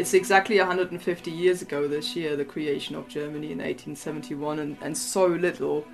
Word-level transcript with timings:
it's 0.00 0.14
exactly 0.14 0.56
150 0.58 1.30
years 1.30 1.60
ago 1.60 1.86
this 1.86 2.16
year, 2.16 2.34
the 2.34 2.44
creation 2.44 2.96
of 2.96 3.06
Germany 3.06 3.52
in 3.52 3.58
1871, 3.58 4.58
and, 4.58 4.78
and 4.80 4.96
so 4.96 5.26
little 5.26 5.84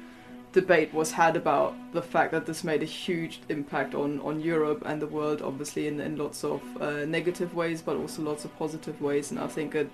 debate 0.53 0.95
was 0.95 1.11
had 1.11 1.35
about 1.35 1.75
the 1.93 2.01
fact 2.01 2.31
that 2.31 2.47
this 2.47 2.63
made 2.63 2.85
a 2.85 2.87
huge 2.87 3.41
impact 3.49 3.97
on, 3.97 4.21
on 4.21 4.41
Europe 4.41 4.85
and 4.87 5.03
the 5.03 5.09
world, 5.09 5.43
obviously, 5.43 5.89
in, 5.89 5.99
in 5.99 6.17
lots 6.17 6.45
of 6.45 6.63
uh, 6.81 7.05
negative 7.05 7.53
ways, 7.53 7.83
but 7.83 7.97
also 7.97 8.23
lots 8.23 8.45
of 8.45 8.57
positive 8.57 9.03
ways. 9.03 9.33
And 9.33 9.41
I 9.41 9.49
think 9.49 9.75
it 9.75 9.91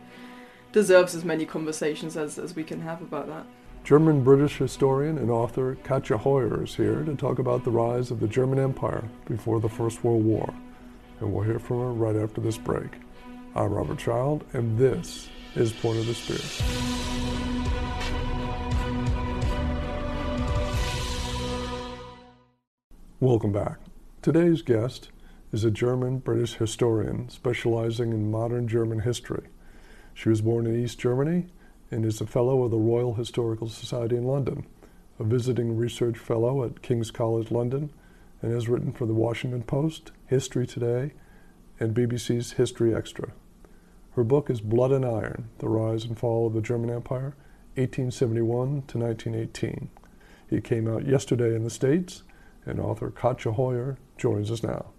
deserves 0.72 1.14
as 1.14 1.24
many 1.24 1.46
conversations 1.46 2.14
as, 2.14 2.38
as 2.38 2.54
we 2.54 2.64
can 2.64 2.82
have 2.82 3.00
about 3.00 3.28
that. 3.28 3.46
German 3.82 4.22
British 4.22 4.58
historian 4.58 5.16
and 5.16 5.30
author 5.30 5.76
Katja 5.84 6.18
Hoyer 6.18 6.62
is 6.62 6.74
here 6.74 7.02
to 7.02 7.16
talk 7.16 7.38
about 7.38 7.64
the 7.64 7.70
rise 7.70 8.10
of 8.10 8.20
the 8.20 8.28
German 8.28 8.58
Empire 8.58 9.04
before 9.24 9.58
the 9.58 9.70
First 9.70 10.04
World 10.04 10.22
War. 10.22 10.52
And 11.18 11.32
we'll 11.32 11.44
hear 11.44 11.58
from 11.58 11.78
her 11.78 11.92
right 11.92 12.16
after 12.16 12.42
this 12.42 12.58
break. 12.58 12.90
I'm 13.54 13.70
Robert 13.70 13.98
Child, 13.98 14.46
and 14.54 14.78
this 14.78 15.28
is 15.54 15.74
Point 15.74 15.98
of 15.98 16.06
the 16.06 16.14
Spear. 16.14 16.38
Welcome 23.20 23.52
back. 23.52 23.76
Today's 24.22 24.62
guest 24.62 25.10
is 25.52 25.64
a 25.64 25.70
German 25.70 26.20
British 26.20 26.54
historian 26.54 27.28
specializing 27.28 28.14
in 28.14 28.30
modern 28.30 28.68
German 28.68 29.00
history. 29.00 29.48
She 30.14 30.30
was 30.30 30.40
born 30.40 30.66
in 30.66 30.82
East 30.82 30.98
Germany 30.98 31.48
and 31.90 32.06
is 32.06 32.22
a 32.22 32.26
fellow 32.26 32.62
of 32.62 32.70
the 32.70 32.78
Royal 32.78 33.12
Historical 33.12 33.68
Society 33.68 34.16
in 34.16 34.24
London, 34.24 34.64
a 35.18 35.24
visiting 35.24 35.76
research 35.76 36.16
fellow 36.16 36.64
at 36.64 36.80
King's 36.80 37.10
College 37.10 37.50
London, 37.50 37.92
and 38.40 38.50
has 38.50 38.70
written 38.70 38.92
for 38.92 39.04
the 39.04 39.12
Washington 39.12 39.62
Post, 39.62 40.10
History 40.26 40.66
Today, 40.66 41.12
and 41.78 41.94
BBC's 41.94 42.52
History 42.52 42.94
Extra. 42.94 43.30
Her 44.14 44.24
book 44.24 44.50
is 44.50 44.60
Blood 44.60 44.92
and 44.92 45.06
Iron 45.06 45.48
The 45.58 45.70
Rise 45.70 46.04
and 46.04 46.18
Fall 46.18 46.46
of 46.46 46.52
the 46.52 46.60
German 46.60 46.90
Empire, 46.90 47.34
1871 47.76 48.82
to 48.88 48.98
1918. 48.98 49.88
It 50.50 50.64
came 50.64 50.86
out 50.86 51.06
yesterday 51.06 51.56
in 51.56 51.64
the 51.64 51.70
States 51.70 52.22
and 52.66 52.78
author 52.78 53.10
Katja 53.10 53.52
Hoyer 53.52 53.96
joins 54.18 54.50
us 54.50 54.62
now. 54.62 54.90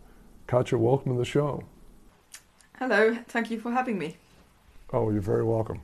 Katja, 0.48 0.80
welcome 0.80 1.12
to 1.12 1.18
the 1.20 1.26
show. 1.26 1.64
Hello, 2.80 3.16
thank 3.28 3.52
you 3.52 3.60
for 3.60 3.72
having 3.72 4.00
me. 4.00 4.18
Oh, 4.92 5.12
you're 5.12 5.22
very 5.22 5.44
welcome. 5.44 5.82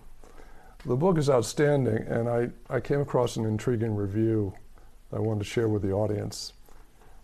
The 0.84 0.96
book 0.96 1.20
is 1.20 1.30
outstanding, 1.30 2.08
and 2.08 2.28
I, 2.28 2.50
I 2.68 2.80
came 2.80 3.00
across 3.00 3.36
an 3.36 3.46
intriguing 3.46 3.96
review 3.96 4.56
that 5.12 5.18
I 5.18 5.20
wanted 5.20 5.44
to 5.44 5.50
share 5.50 5.68
with 5.68 5.84
the 5.84 5.92
audience. 5.92 6.54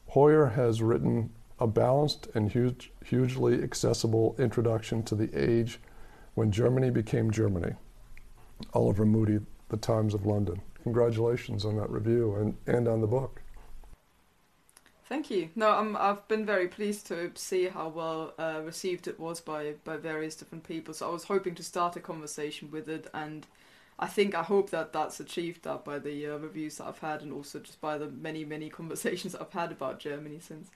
Hoyer 0.09 0.45
has 0.49 0.83
written 0.83 1.31
a 1.59 1.65
balanced 1.65 2.27
and 2.35 2.51
huge, 2.51 2.91
hugely 3.03 3.63
accessible 3.63 4.35
introduction 4.37 5.01
to 5.01 5.15
the 5.15 5.33
age 5.33 5.79
when 6.35 6.51
Germany 6.51 6.91
became 6.91 7.31
Germany. 7.31 7.73
Oliver 8.73 9.05
Moody, 9.05 9.39
The 9.69 9.77
Times 9.77 10.13
of 10.13 10.25
London. 10.25 10.61
Congratulations 10.83 11.65
on 11.65 11.75
that 11.77 11.89
review 11.89 12.35
and, 12.35 12.55
and 12.67 12.87
on 12.87 13.01
the 13.01 13.07
book. 13.07 13.41
Thank 15.07 15.29
you. 15.29 15.49
No, 15.55 15.69
I'm, 15.69 15.95
I've 15.95 16.27
been 16.27 16.45
very 16.45 16.67
pleased 16.67 17.07
to 17.07 17.31
see 17.35 17.67
how 17.67 17.89
well 17.89 18.33
uh, 18.39 18.61
received 18.63 19.07
it 19.07 19.19
was 19.19 19.39
by, 19.39 19.73
by 19.83 19.97
various 19.97 20.35
different 20.35 20.63
people. 20.63 20.93
So 20.93 21.07
I 21.09 21.13
was 21.13 21.25
hoping 21.25 21.53
to 21.55 21.63
start 21.63 21.95
a 21.95 21.99
conversation 21.99 22.71
with 22.71 22.89
it, 22.89 23.07
and 23.13 23.45
I 23.99 24.07
think 24.07 24.33
I 24.33 24.41
hope 24.41 24.71
that 24.71 24.93
that's 24.93 25.19
achieved 25.19 25.63
that 25.63 25.85
by 25.85 25.99
the 25.99 26.27
uh, 26.27 26.37
reviews 26.37 26.77
that 26.77 26.85
I've 26.85 26.99
had, 26.99 27.21
and 27.21 27.31
also 27.31 27.59
just 27.59 27.79
by 27.81 27.99
the 27.99 28.09
many 28.09 28.45
many 28.45 28.69
conversations 28.81 29.33
that 29.33 29.41
I've 29.41 29.53
had 29.53 29.71
about 29.71 29.99
Germany 29.99 30.39
since. 30.39 30.71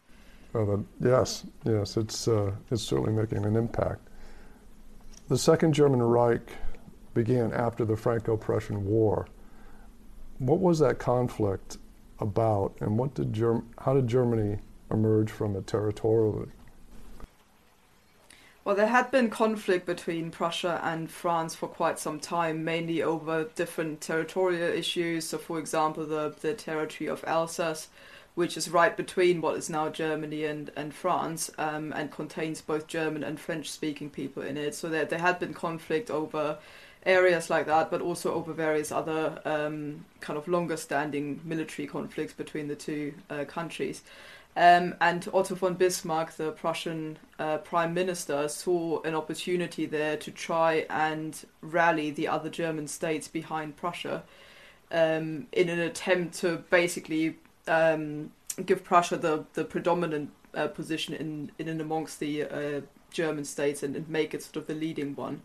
Oh, 0.53 0.83
yes, 0.99 1.45
yes, 1.65 1.97
it's 1.97 2.27
uh, 2.27 2.51
it's 2.69 2.83
certainly 2.83 3.13
making 3.13 3.45
an 3.45 3.55
impact. 3.55 4.08
The 5.29 5.37
Second 5.37 5.73
German 5.73 6.01
Reich 6.01 6.41
began 7.13 7.53
after 7.53 7.85
the 7.85 7.95
Franco-Prussian 7.95 8.83
War. 8.87 9.27
What 10.39 10.59
was 10.59 10.79
that 10.79 10.97
conflict 10.97 11.77
about, 12.19 12.73
and 12.79 12.97
what 12.97 13.13
did 13.13 13.31
Germ- 13.31 13.69
how 13.77 13.93
did 13.93 14.07
Germany 14.07 14.57
emerge 14.89 15.29
from 15.29 15.55
it 15.55 15.67
territorially? 15.67 16.49
Well, 18.65 18.73
there 18.75 18.87
had 18.87 19.11
been 19.11 19.29
conflict 19.29 19.85
between 19.85 20.31
Prussia 20.31 20.79
and 20.83 21.11
France 21.11 21.53
for 21.53 21.67
quite 21.67 21.99
some 21.99 22.19
time, 22.19 22.63
mainly 22.63 23.03
over 23.03 23.43
different 23.43 24.01
territorial 24.01 24.69
issues. 24.69 25.25
So, 25.25 25.37
for 25.37 25.59
example, 25.59 26.07
the, 26.07 26.33
the 26.41 26.55
territory 26.55 27.07
of 27.07 27.23
Alsace, 27.27 27.89
which 28.39 28.55
is 28.55 28.69
right 28.69 28.95
between 28.95 29.41
what 29.41 29.57
is 29.57 29.69
now 29.69 29.89
Germany 29.89 30.45
and, 30.45 30.71
and 30.77 30.93
France, 30.93 31.51
um, 31.57 31.91
and 31.91 32.09
contains 32.09 32.61
both 32.61 32.87
German 32.87 33.21
and 33.21 33.37
French 33.37 33.69
speaking 33.69 34.09
people 34.09 34.41
in 34.41 34.55
it. 34.55 34.73
So, 34.73 34.87
there, 34.87 35.03
there 35.03 35.19
had 35.19 35.39
been 35.39 35.53
conflict 35.53 36.09
over 36.09 36.57
areas 37.05 37.49
like 37.49 37.65
that, 37.65 37.91
but 37.91 37.99
also 37.99 38.33
over 38.33 38.53
various 38.53 38.93
other 38.93 39.41
um, 39.43 40.05
kind 40.21 40.39
of 40.39 40.47
longer 40.47 40.77
standing 40.77 41.41
military 41.43 41.85
conflicts 41.85 42.31
between 42.31 42.69
the 42.69 42.77
two 42.77 43.13
uh, 43.29 43.43
countries. 43.43 44.03
Um, 44.55 44.95
and 45.01 45.27
Otto 45.33 45.55
von 45.55 45.73
Bismarck, 45.73 46.31
the 46.37 46.53
Prussian 46.53 47.17
uh, 47.39 47.57
prime 47.57 47.93
minister, 47.93 48.47
saw 48.47 49.01
an 49.01 49.15
opportunity 49.15 49.85
there 49.85 50.15
to 50.15 50.31
try 50.31 50.85
and 50.89 51.45
rally 51.59 52.09
the 52.09 52.29
other 52.29 52.49
German 52.49 52.87
states 52.87 53.27
behind 53.27 53.75
Prussia 53.75 54.23
um, 54.91 55.47
in 55.51 55.67
an 55.67 55.79
attempt 55.79 56.35
to 56.35 56.63
basically 56.69 57.35
um, 57.69 58.31
give 58.65 58.83
Prussia 58.83 59.17
the, 59.17 59.45
the 59.53 59.63
predominant 59.63 60.31
uh, 60.53 60.67
position 60.67 61.13
in, 61.13 61.51
in 61.57 61.67
and 61.67 61.79
amongst 61.79 62.19
the 62.19 62.43
uh, 62.43 62.81
German 63.11 63.45
states 63.45 63.83
and, 63.83 63.95
and 63.95 64.09
make 64.09 64.33
it 64.33 64.43
sort 64.43 64.57
of 64.57 64.67
the 64.67 64.73
leading 64.73 65.15
one. 65.15 65.41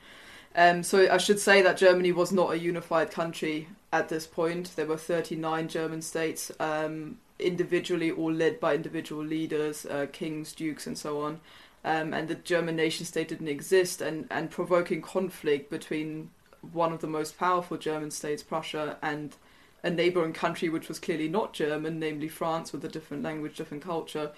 Um, 0.57 0.83
so 0.83 1.11
I 1.11 1.19
should 1.19 1.41
say 1.41 1.63
that 1.63 1.77
Germany 1.77 2.13
was 2.13 2.31
not 2.33 2.53
a 2.53 2.59
unified 2.59 3.11
country 3.11 3.69
at 3.93 4.09
this 4.09 4.27
point. 4.27 4.77
There 4.77 4.87
were 4.87 4.97
39 4.97 5.69
German 5.69 6.01
states, 6.01 6.53
um, 6.61 7.19
individually 7.39 8.11
all 8.11 8.33
led 8.33 8.61
by 8.61 8.75
individual 8.75 9.25
leaders, 9.25 9.85
uh, 9.87 10.07
kings, 10.13 10.53
dukes, 10.53 10.87
and 10.87 10.97
so 10.97 11.23
on. 11.23 11.41
Um, 11.85 12.15
and 12.15 12.29
the 12.29 12.37
German 12.37 12.77
nation 12.77 13.05
state 13.05 13.29
didn't 13.29 13.49
exist, 13.49 14.01
and, 14.01 14.27
and 14.31 14.51
provoking 14.51 15.03
conflict 15.03 15.71
between 15.71 16.31
one 16.73 16.93
of 16.93 17.01
the 17.01 17.07
most 17.07 17.37
powerful 17.37 17.77
German 17.77 18.11
states, 18.11 18.43
Prussia, 18.43 18.97
and 19.03 19.37
a 19.85 19.91
neighboring 19.91 20.33
country 20.33 20.69
which 20.69 20.89
was 20.89 20.99
clearly 20.99 21.29
not 21.29 21.53
German, 21.53 22.01
namely 22.01 22.27
France, 22.29 22.73
with 22.73 22.85
a 22.85 22.89
different 22.89 23.23
language, 23.23 23.57
different 23.57 23.85
culture, 23.85 24.33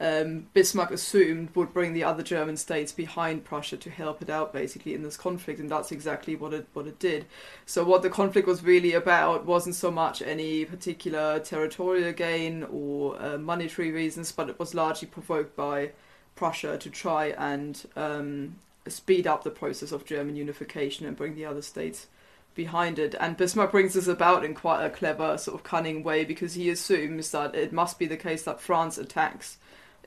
um, 0.00 0.46
Bismarck 0.52 0.90
assumed 0.90 1.54
would 1.54 1.72
bring 1.72 1.92
the 1.92 2.02
other 2.02 2.22
German 2.22 2.56
states 2.56 2.92
behind 2.92 3.44
Prussia 3.44 3.76
to 3.76 3.90
help 3.90 4.20
it 4.20 4.30
out, 4.30 4.52
basically 4.52 4.94
in 4.94 5.02
this 5.02 5.16
conflict, 5.16 5.60
and 5.60 5.70
that's 5.70 5.92
exactly 5.92 6.34
what 6.34 6.52
it 6.52 6.66
what 6.72 6.86
it 6.86 6.98
did. 6.98 7.26
So 7.66 7.84
what 7.84 8.02
the 8.02 8.10
conflict 8.10 8.48
was 8.48 8.64
really 8.64 8.94
about 8.94 9.44
wasn't 9.44 9.76
so 9.76 9.90
much 9.90 10.22
any 10.22 10.64
particular 10.64 11.38
territorial 11.38 12.12
gain 12.12 12.64
or 12.64 13.20
uh, 13.22 13.38
monetary 13.38 13.92
reasons, 13.92 14.32
but 14.32 14.48
it 14.48 14.58
was 14.58 14.74
largely 14.74 15.06
provoked 15.06 15.54
by 15.54 15.90
Prussia 16.34 16.78
to 16.78 16.90
try 16.90 17.26
and 17.38 17.86
um, 17.94 18.56
speed 18.88 19.26
up 19.26 19.44
the 19.44 19.50
process 19.50 19.92
of 19.92 20.04
German 20.04 20.34
unification 20.34 21.06
and 21.06 21.16
bring 21.16 21.36
the 21.36 21.44
other 21.44 21.62
states 21.62 22.08
behind 22.54 22.98
it. 22.98 23.14
And 23.18 23.36
Bismarck 23.36 23.70
brings 23.70 23.94
this 23.94 24.06
about 24.06 24.44
in 24.44 24.54
quite 24.54 24.84
a 24.84 24.90
clever, 24.90 25.38
sort 25.38 25.54
of 25.54 25.64
cunning 25.64 26.02
way 26.02 26.24
because 26.24 26.54
he 26.54 26.70
assumes 26.70 27.30
that 27.30 27.54
it 27.54 27.72
must 27.72 27.98
be 27.98 28.06
the 28.06 28.16
case 28.16 28.42
that 28.44 28.60
France 28.60 28.98
attacks 28.98 29.58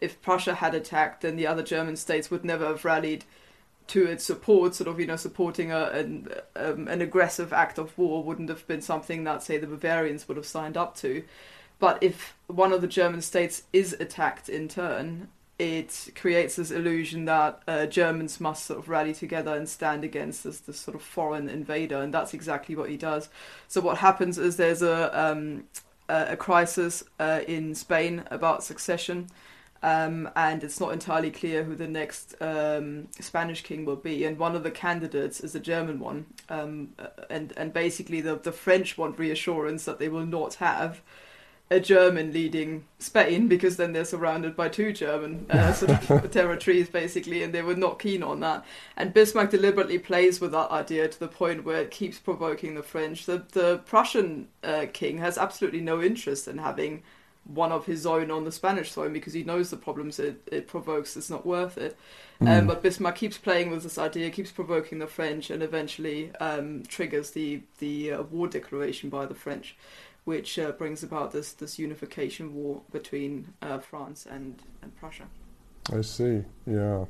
if 0.01 0.21
Prussia 0.21 0.55
had 0.55 0.75
attacked, 0.75 1.21
then 1.21 1.35
the 1.35 1.47
other 1.47 1.63
German 1.63 1.95
states 1.95 2.29
would 2.29 2.45
never 2.45 2.65
have 2.67 2.85
rallied 2.85 3.25
to 3.87 4.05
its 4.05 4.23
support. 4.23 4.75
Sort 4.75 4.89
of, 4.89 4.99
you 4.99 5.05
know, 5.05 5.15
supporting 5.15 5.71
a, 5.71 5.85
an 5.85 6.27
um, 6.55 6.87
an 6.87 7.01
aggressive 7.01 7.53
act 7.53 7.77
of 7.77 7.97
war 7.97 8.23
wouldn't 8.23 8.49
have 8.49 8.67
been 8.67 8.81
something 8.81 9.23
that, 9.23 9.43
say, 9.43 9.57
the 9.57 9.67
Bavarians 9.67 10.27
would 10.27 10.37
have 10.37 10.45
signed 10.45 10.77
up 10.77 10.95
to. 10.97 11.23
But 11.79 12.01
if 12.01 12.35
one 12.47 12.71
of 12.71 12.81
the 12.81 12.87
German 12.87 13.21
states 13.21 13.63
is 13.73 13.93
attacked 13.93 14.49
in 14.49 14.67
turn, 14.67 15.29
it 15.57 16.09
creates 16.15 16.57
this 16.57 16.71
illusion 16.71 17.25
that 17.25 17.61
uh, 17.67 17.85
Germans 17.85 18.39
must 18.39 18.65
sort 18.65 18.79
of 18.79 18.89
rally 18.89 19.13
together 19.13 19.55
and 19.55 19.69
stand 19.69 20.03
against 20.03 20.43
this, 20.43 20.59
this 20.59 20.79
sort 20.79 20.95
of 20.95 21.01
foreign 21.01 21.47
invader, 21.49 22.01
and 22.01 22.13
that's 22.13 22.33
exactly 22.33 22.75
what 22.75 22.89
he 22.89 22.97
does. 22.97 23.29
So 23.67 23.81
what 23.81 23.99
happens 23.99 24.37
is 24.37 24.57
there's 24.57 24.81
a 24.81 25.17
um, 25.17 25.63
a 26.07 26.37
crisis 26.37 27.03
uh, 27.19 27.41
in 27.47 27.73
Spain 27.73 28.23
about 28.29 28.63
succession. 28.63 29.27
Um, 29.83 30.29
and 30.35 30.63
it's 30.63 30.79
not 30.79 30.93
entirely 30.93 31.29
clear 31.29 31.63
who 31.63 31.75
the 31.75 31.87
next 31.87 32.33
um, 32.41 33.07
Spanish 33.19 33.61
king 33.61 33.85
will 33.85 33.97
be. 33.97 34.25
And 34.25 34.39
one 34.39 34.55
of 34.55 34.63
the 34.63 34.71
candidates 34.71 35.39
is 35.41 35.53
a 35.53 35.59
German 35.59 35.99
one, 35.99 36.25
um, 36.49 36.89
and 37.29 37.53
and 37.55 37.71
basically 37.71 38.19
the 38.19 38.35
the 38.35 38.51
French 38.51 38.97
want 38.97 39.19
reassurance 39.19 39.85
that 39.85 39.99
they 39.99 40.09
will 40.09 40.25
not 40.25 40.55
have 40.55 41.01
a 41.71 41.79
German 41.79 42.31
leading 42.31 42.85
Spain 42.99 43.47
because 43.47 43.77
then 43.77 43.93
they're 43.93 44.05
surrounded 44.05 44.55
by 44.55 44.69
two 44.69 44.93
German 44.93 45.47
uh, 45.49 45.73
sort 45.73 46.09
of 46.09 46.31
territories 46.31 46.89
basically, 46.89 47.41
and 47.41 47.53
they 47.53 47.63
were 47.63 47.75
not 47.75 47.99
keen 47.99 48.21
on 48.21 48.39
that. 48.41 48.63
And 48.95 49.13
Bismarck 49.13 49.49
deliberately 49.49 49.97
plays 49.97 50.39
with 50.39 50.51
that 50.51 50.69
idea 50.69 51.07
to 51.07 51.19
the 51.19 51.27
point 51.27 51.65
where 51.65 51.81
it 51.81 51.91
keeps 51.91 52.19
provoking 52.19 52.75
the 52.75 52.83
French. 52.83 53.25
The 53.25 53.43
the 53.51 53.79
Prussian 53.79 54.47
uh, 54.63 54.85
king 54.93 55.17
has 55.17 55.37
absolutely 55.37 55.81
no 55.81 56.01
interest 56.01 56.47
in 56.47 56.59
having 56.59 57.01
one 57.45 57.71
of 57.71 57.85
his 57.85 58.05
own 58.05 58.31
on 58.31 58.43
the 58.43 58.51
Spanish 58.51 58.91
throne 58.91 59.13
because 59.13 59.33
he 59.33 59.43
knows 59.43 59.69
the 59.69 59.77
problems 59.77 60.17
it, 60.19 60.41
it 60.51 60.67
provokes. 60.67 61.15
It's 61.15 61.29
not 61.29 61.45
worth 61.45 61.77
it. 61.77 61.95
Mm. 62.41 62.59
Um, 62.59 62.67
but 62.67 62.81
Bismarck 62.81 63.15
keeps 63.15 63.37
playing 63.37 63.69
with 63.69 63.83
this 63.83 63.97
idea, 63.97 64.29
keeps 64.29 64.51
provoking 64.51 64.99
the 64.99 65.07
French, 65.07 65.49
and 65.49 65.63
eventually 65.63 66.35
um, 66.37 66.83
triggers 66.87 67.31
the 67.31 67.61
the 67.79 68.13
uh, 68.13 68.21
war 68.23 68.47
declaration 68.47 69.09
by 69.09 69.25
the 69.25 69.35
French, 69.35 69.75
which 70.25 70.59
uh, 70.59 70.71
brings 70.71 71.03
about 71.03 71.31
this 71.31 71.53
this 71.53 71.79
unification 71.79 72.53
war 72.53 72.81
between 72.91 73.53
uh, 73.61 73.79
France 73.79 74.27
and, 74.29 74.61
and 74.81 74.95
Prussia. 74.97 75.25
I 75.93 76.01
see. 76.01 76.43
Yeah. 76.65 77.05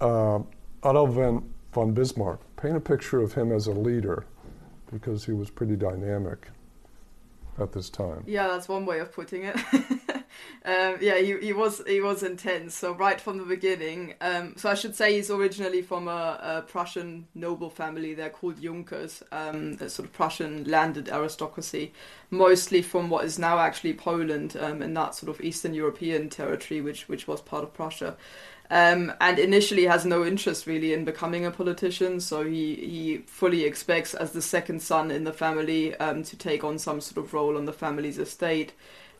Uh, 0.00 0.40
Otto 0.82 1.06
von, 1.06 1.54
von 1.72 1.92
Bismarck. 1.92 2.40
Paint 2.56 2.76
a 2.76 2.80
picture 2.80 3.20
of 3.20 3.34
him 3.34 3.52
as 3.52 3.66
a 3.66 3.72
leader, 3.72 4.24
because 4.90 5.24
he 5.24 5.32
was 5.32 5.50
pretty 5.50 5.76
dynamic 5.76 6.48
at 7.58 7.72
this 7.72 7.90
time. 7.90 8.22
Yeah, 8.26 8.48
that's 8.48 8.68
one 8.68 8.86
way 8.86 9.00
of 9.00 9.12
putting 9.12 9.44
it. 9.44 9.56
um, 10.64 10.98
yeah, 11.00 11.18
he, 11.18 11.36
he 11.40 11.52
was 11.52 11.82
he 11.86 12.00
was 12.00 12.22
intense. 12.22 12.74
So 12.74 12.92
right 12.92 13.20
from 13.20 13.38
the 13.38 13.44
beginning. 13.44 14.14
Um, 14.20 14.54
so 14.56 14.70
I 14.70 14.74
should 14.74 14.94
say 14.94 15.14
he's 15.14 15.30
originally 15.30 15.82
from 15.82 16.08
a, 16.08 16.38
a 16.40 16.62
Prussian 16.62 17.26
noble 17.34 17.70
family. 17.70 18.14
They're 18.14 18.30
called 18.30 18.60
Junkers, 18.60 19.22
um, 19.32 19.76
a 19.80 19.88
sort 19.88 20.08
of 20.08 20.12
Prussian 20.12 20.64
landed 20.64 21.08
aristocracy, 21.08 21.92
mostly 22.30 22.82
from 22.82 23.08
what 23.10 23.24
is 23.24 23.38
now 23.38 23.58
actually 23.58 23.94
Poland 23.94 24.56
um, 24.60 24.82
and 24.82 24.96
that 24.96 25.14
sort 25.14 25.30
of 25.30 25.40
Eastern 25.44 25.74
European 25.74 26.28
territory, 26.28 26.80
which 26.80 27.08
which 27.08 27.26
was 27.26 27.40
part 27.40 27.64
of 27.64 27.74
Prussia. 27.74 28.16
Um, 28.70 29.14
and 29.22 29.38
initially 29.38 29.86
has 29.86 30.04
no 30.04 30.26
interest 30.26 30.66
really 30.66 30.92
in 30.92 31.06
becoming 31.06 31.46
a 31.46 31.50
politician. 31.50 32.20
So 32.20 32.44
he, 32.44 32.74
he 32.74 33.18
fully 33.26 33.64
expects, 33.64 34.12
as 34.12 34.32
the 34.32 34.42
second 34.42 34.82
son 34.82 35.10
in 35.10 35.24
the 35.24 35.32
family, 35.32 35.96
um, 35.96 36.22
to 36.24 36.36
take 36.36 36.64
on 36.64 36.78
some 36.78 37.00
sort 37.00 37.24
of 37.24 37.32
role 37.32 37.56
on 37.56 37.64
the 37.64 37.72
family's 37.72 38.18
estate 38.18 38.74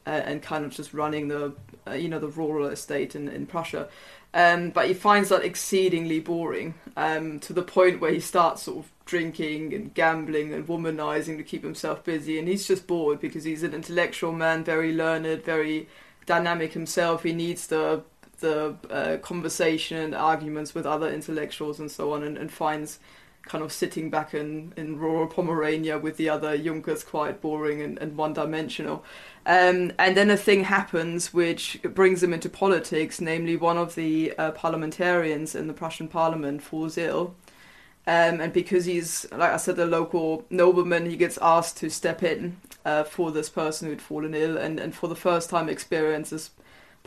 uh, 0.07 0.11
and 0.11 0.43
kind 0.43 0.65
of 0.65 0.73
just 0.73 0.93
running 0.95 1.29
the 1.29 1.53
uh, 1.87 1.93
you 1.93 2.09
know 2.09 2.19
the 2.19 2.29
rural 2.29 2.67
estate 2.67 3.15
in 3.15 3.29
in 3.29 3.47
Prussia. 3.47 3.89
Um, 4.35 4.71
but 4.71 4.89
he 4.89 4.95
finds 4.95 5.31
that 5.31 5.43
exceedingly 5.43 6.21
boring 6.21 6.75
um, 6.97 7.41
to 7.41 7.53
the 7.53 7.63
point 7.63 8.01
where 8.01 8.13
he 8.13 8.21
starts 8.21 8.65
sort 8.65 8.85
of 8.85 8.93
drinking 9.07 9.73
and 9.73 9.95
gambling 9.95 10.53
and 10.53 10.67
womanizing 10.67 11.39
to 11.39 11.43
keep 11.43 11.65
himself 11.65 12.05
busy. 12.05 12.39
And 12.39 12.47
he's 12.47 12.69
just 12.69 12.87
bored 12.87 13.21
because 13.21 13.45
he's 13.45 13.63
an 13.63 13.73
intellectual 13.73 14.33
man, 14.33 14.65
very 14.65 14.93
learned, 14.93 15.45
very 15.45 15.89
dynamic 16.27 16.75
himself. 16.75 17.23
He 17.23 17.33
needs 17.33 17.67
the 17.67 18.03
the 18.41 18.77
uh, 18.89 19.17
conversation 19.17 19.97
and 19.97 20.15
arguments 20.15 20.73
with 20.73 20.87
other 20.87 21.11
intellectuals 21.11 21.81
and 21.81 21.91
so 21.91 22.13
on, 22.13 22.23
and, 22.23 22.39
and 22.39 22.53
finds 22.53 23.01
kind 23.43 23.65
of 23.65 23.73
sitting 23.73 24.11
back 24.11 24.35
in, 24.35 24.73
in 24.77 24.99
rural 24.99 25.27
Pomerania 25.27 25.99
with 25.99 26.19
the 26.19 26.29
other 26.29 26.57
Junkers 26.57 27.03
quite 27.03 27.41
boring 27.41 27.81
and, 27.83 27.99
and 27.99 28.17
one 28.17 28.35
dimensional. 28.35 29.05
Um, 29.49 29.93
and 29.99 30.15
then 30.15 30.31
a 30.31 30.37
thing 30.37 30.65
happens 30.65 31.33
which 31.33 31.81
brings 31.83 32.23
him 32.23 32.35
into 32.35 32.51
politics, 32.51 33.19
namely, 33.19 33.57
one 33.57 33.79
of 33.79 33.95
the 33.95 34.35
uh, 34.37 34.51
parliamentarians 34.51 35.55
in 35.55 35.69
the 35.69 35.73
Prussian 35.73 36.07
parliament 36.07 36.63
falls 36.63 36.99
ill. 36.99 37.35
Um, 38.07 38.43
and 38.43 38.53
because 38.53 38.85
he's, 38.85 39.27
like 39.33 39.53
I 39.53 39.57
said, 39.57 39.79
a 39.79 39.87
local 39.87 40.45
nobleman, 40.51 41.09
he 41.09 41.17
gets 41.17 41.39
asked 41.41 41.79
to 41.79 41.89
step 41.89 42.23
in 42.23 42.59
uh, 42.85 43.05
for 43.05 43.31
this 43.31 43.49
person 43.49 43.89
who'd 43.89 44.03
fallen 44.03 44.35
ill 44.35 44.59
and, 44.59 44.79
and 44.79 44.95
for 44.95 45.09
the 45.09 45.17
first 45.17 45.49
time 45.49 45.71
experiences 45.71 46.51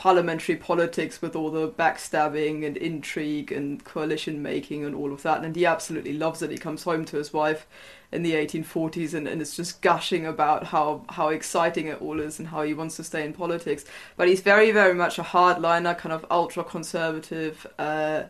parliamentary 0.02 0.56
politics 0.56 1.22
with 1.22 1.36
all 1.36 1.52
the 1.52 1.70
backstabbing 1.70 2.66
and 2.66 2.76
intrigue 2.76 3.52
and 3.52 3.84
coalition 3.84 4.42
making 4.42 4.84
and 4.84 4.96
all 4.96 5.14
of 5.14 5.22
that. 5.22 5.44
And 5.44 5.56
he 5.56 5.64
absolutely 5.64 6.14
loves 6.14 6.42
it. 6.42 6.50
He 6.50 6.58
comes 6.58 6.82
home 6.82 7.06
to 7.06 7.18
his 7.18 7.32
wife 7.32 7.68
in 8.12 8.24
the 8.24 8.34
1840s 8.34 9.14
and, 9.14 9.28
and 9.28 9.40
is 9.44 9.56
just 9.56 9.80
gushing 9.84 10.26
about 10.26 10.64
how, 10.64 11.06
how 11.10 11.28
exciting 11.28 11.86
it 11.86 12.02
all 12.02 12.20
is 12.20 12.40
and 12.40 12.48
how 12.48 12.64
he 12.64 12.74
wants 12.74 12.96
to 12.96 13.04
stay 13.04 13.24
in 13.24 13.32
politics. 13.32 13.86
But 14.18 14.28
he's 14.28 14.42
very, 14.42 14.72
very 14.72 14.96
much 14.96 15.20
a 15.20 15.24
hardliner, 15.24 15.96
kind 15.96 16.14
of 16.14 16.26
ultra 16.32 16.64
conservative. 16.64 17.68
Uh, 17.78 18.24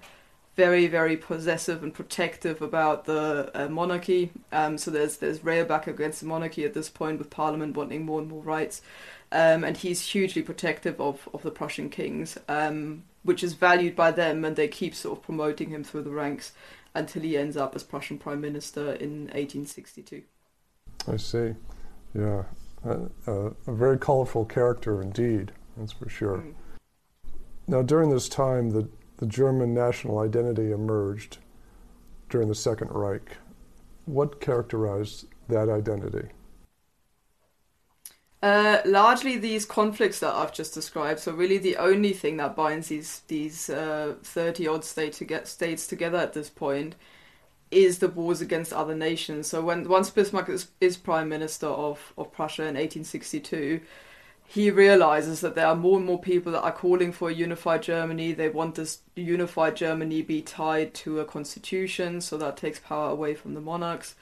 very 0.58 0.86
very 0.86 1.16
possessive 1.16 1.82
and 1.82 1.94
protective 1.94 2.62
about 2.62 3.06
the 3.06 3.50
uh, 3.56 3.70
monarchy. 3.70 4.32
Um, 4.52 4.78
so 4.78 4.92
there's 4.92 5.16
there's 5.16 5.40
back 5.40 5.88
against 5.88 6.20
the 6.20 6.26
monarchy 6.26 6.66
at 6.66 6.74
this 6.74 6.90
point, 6.90 7.20
with 7.20 7.30
Parliament 7.30 7.78
wanting 7.78 8.06
more 8.06 8.20
and 8.20 8.28
more 8.28 8.44
rights 8.44 8.82
um, 9.32 9.64
and 9.64 9.78
he's 9.78 10.02
hugely 10.08 10.42
protective 10.42 11.00
of, 11.00 11.30
of 11.34 11.44
the 11.44 11.52
Prussian 11.52 11.90
kings, 11.90 12.38
um, 12.48 13.04
which 13.24 13.44
is 13.44 13.54
valued 13.54 13.96
by 13.96 14.12
them, 14.12 14.44
and 14.44 14.56
they 14.56 14.68
keep 14.68 14.94
sort 14.94 15.18
of 15.18 15.24
promoting 15.24 15.70
him 15.70 15.84
through 15.84 16.04
the 16.04 16.12
ranks 16.12 16.54
until 16.94 17.22
he 17.22 17.38
ends 17.38 17.56
up 17.56 17.76
as 17.76 17.84
Prussian 17.84 18.18
prime 18.18 18.42
minister 18.42 18.94
in 18.94 19.28
1862. 19.34 20.24
I 21.08 21.18
see. 21.18 21.54
Yeah, 22.14 22.44
a 22.84 23.52
very 23.68 23.98
colorful 23.98 24.46
character 24.46 25.02
indeed. 25.02 25.54
That's 25.78 25.94
for 25.94 26.10
sure. 26.10 26.40
Mm. 26.40 26.54
Now, 27.68 27.82
during 27.82 28.10
this 28.10 28.28
time, 28.28 28.72
the 28.72 28.90
the 29.22 29.28
German 29.28 29.72
national 29.72 30.18
identity 30.18 30.72
emerged 30.72 31.38
during 32.30 32.48
the 32.48 32.56
Second 32.56 32.90
Reich. 32.90 33.38
What 34.06 34.42
characterized 34.42 35.28
that 35.48 35.70
identity? 35.70 36.30
Uh, 38.42 38.82
largely 38.86 39.38
these 39.38 39.66
conflicts 39.66 40.20
that 40.20 40.34
I've 40.34 40.54
just 40.54 40.74
described. 40.74 41.20
So 41.20 41.32
really, 41.32 41.60
the 41.60 41.78
only 41.78 42.12
thing 42.14 42.38
that 42.38 42.56
binds 42.56 42.88
these 42.88 43.22
these 43.28 43.68
thirty 43.68 44.68
uh, 44.68 44.74
odd 44.74 44.84
state 44.84 45.14
to 45.14 45.46
states 45.46 45.86
together 45.86 46.18
at 46.18 46.34
this 46.34 46.50
point 46.50 46.96
is 47.70 48.00
the 48.00 48.08
wars 48.08 48.42
against 48.42 48.74
other 48.74 48.96
nations. 48.96 49.48
So 49.48 49.62
when 49.62 49.88
once 49.88 50.10
Bismarck 50.10 50.50
is, 50.50 50.70
is 50.82 50.98
prime 50.98 51.30
minister 51.30 51.68
of 51.68 52.14
of 52.18 52.32
Prussia 52.32 52.64
in 52.64 52.76
1862, 52.76 53.82
he 54.48 54.72
realizes 54.72 55.42
that 55.42 55.54
there 55.54 55.68
are 55.68 55.76
more 55.76 55.98
and 55.98 56.06
more 56.06 56.20
people 56.20 56.52
that 56.54 56.64
are 56.64 56.72
calling 56.72 57.12
for 57.12 57.30
a 57.30 57.34
unified 57.34 57.84
Germany. 57.84 58.34
They 58.34 58.50
want 58.50 58.74
this 58.74 59.00
unified 59.16 59.76
Germany 59.76 60.24
be 60.24 60.42
tied 60.42 60.96
to 60.96 61.20
a 61.20 61.26
constitution, 61.26 62.22
so 62.22 62.38
that 62.38 62.58
takes 62.58 62.80
power 62.80 63.12
away 63.12 63.36
from 63.36 63.54
the 63.54 63.62
monarchs 63.62 64.16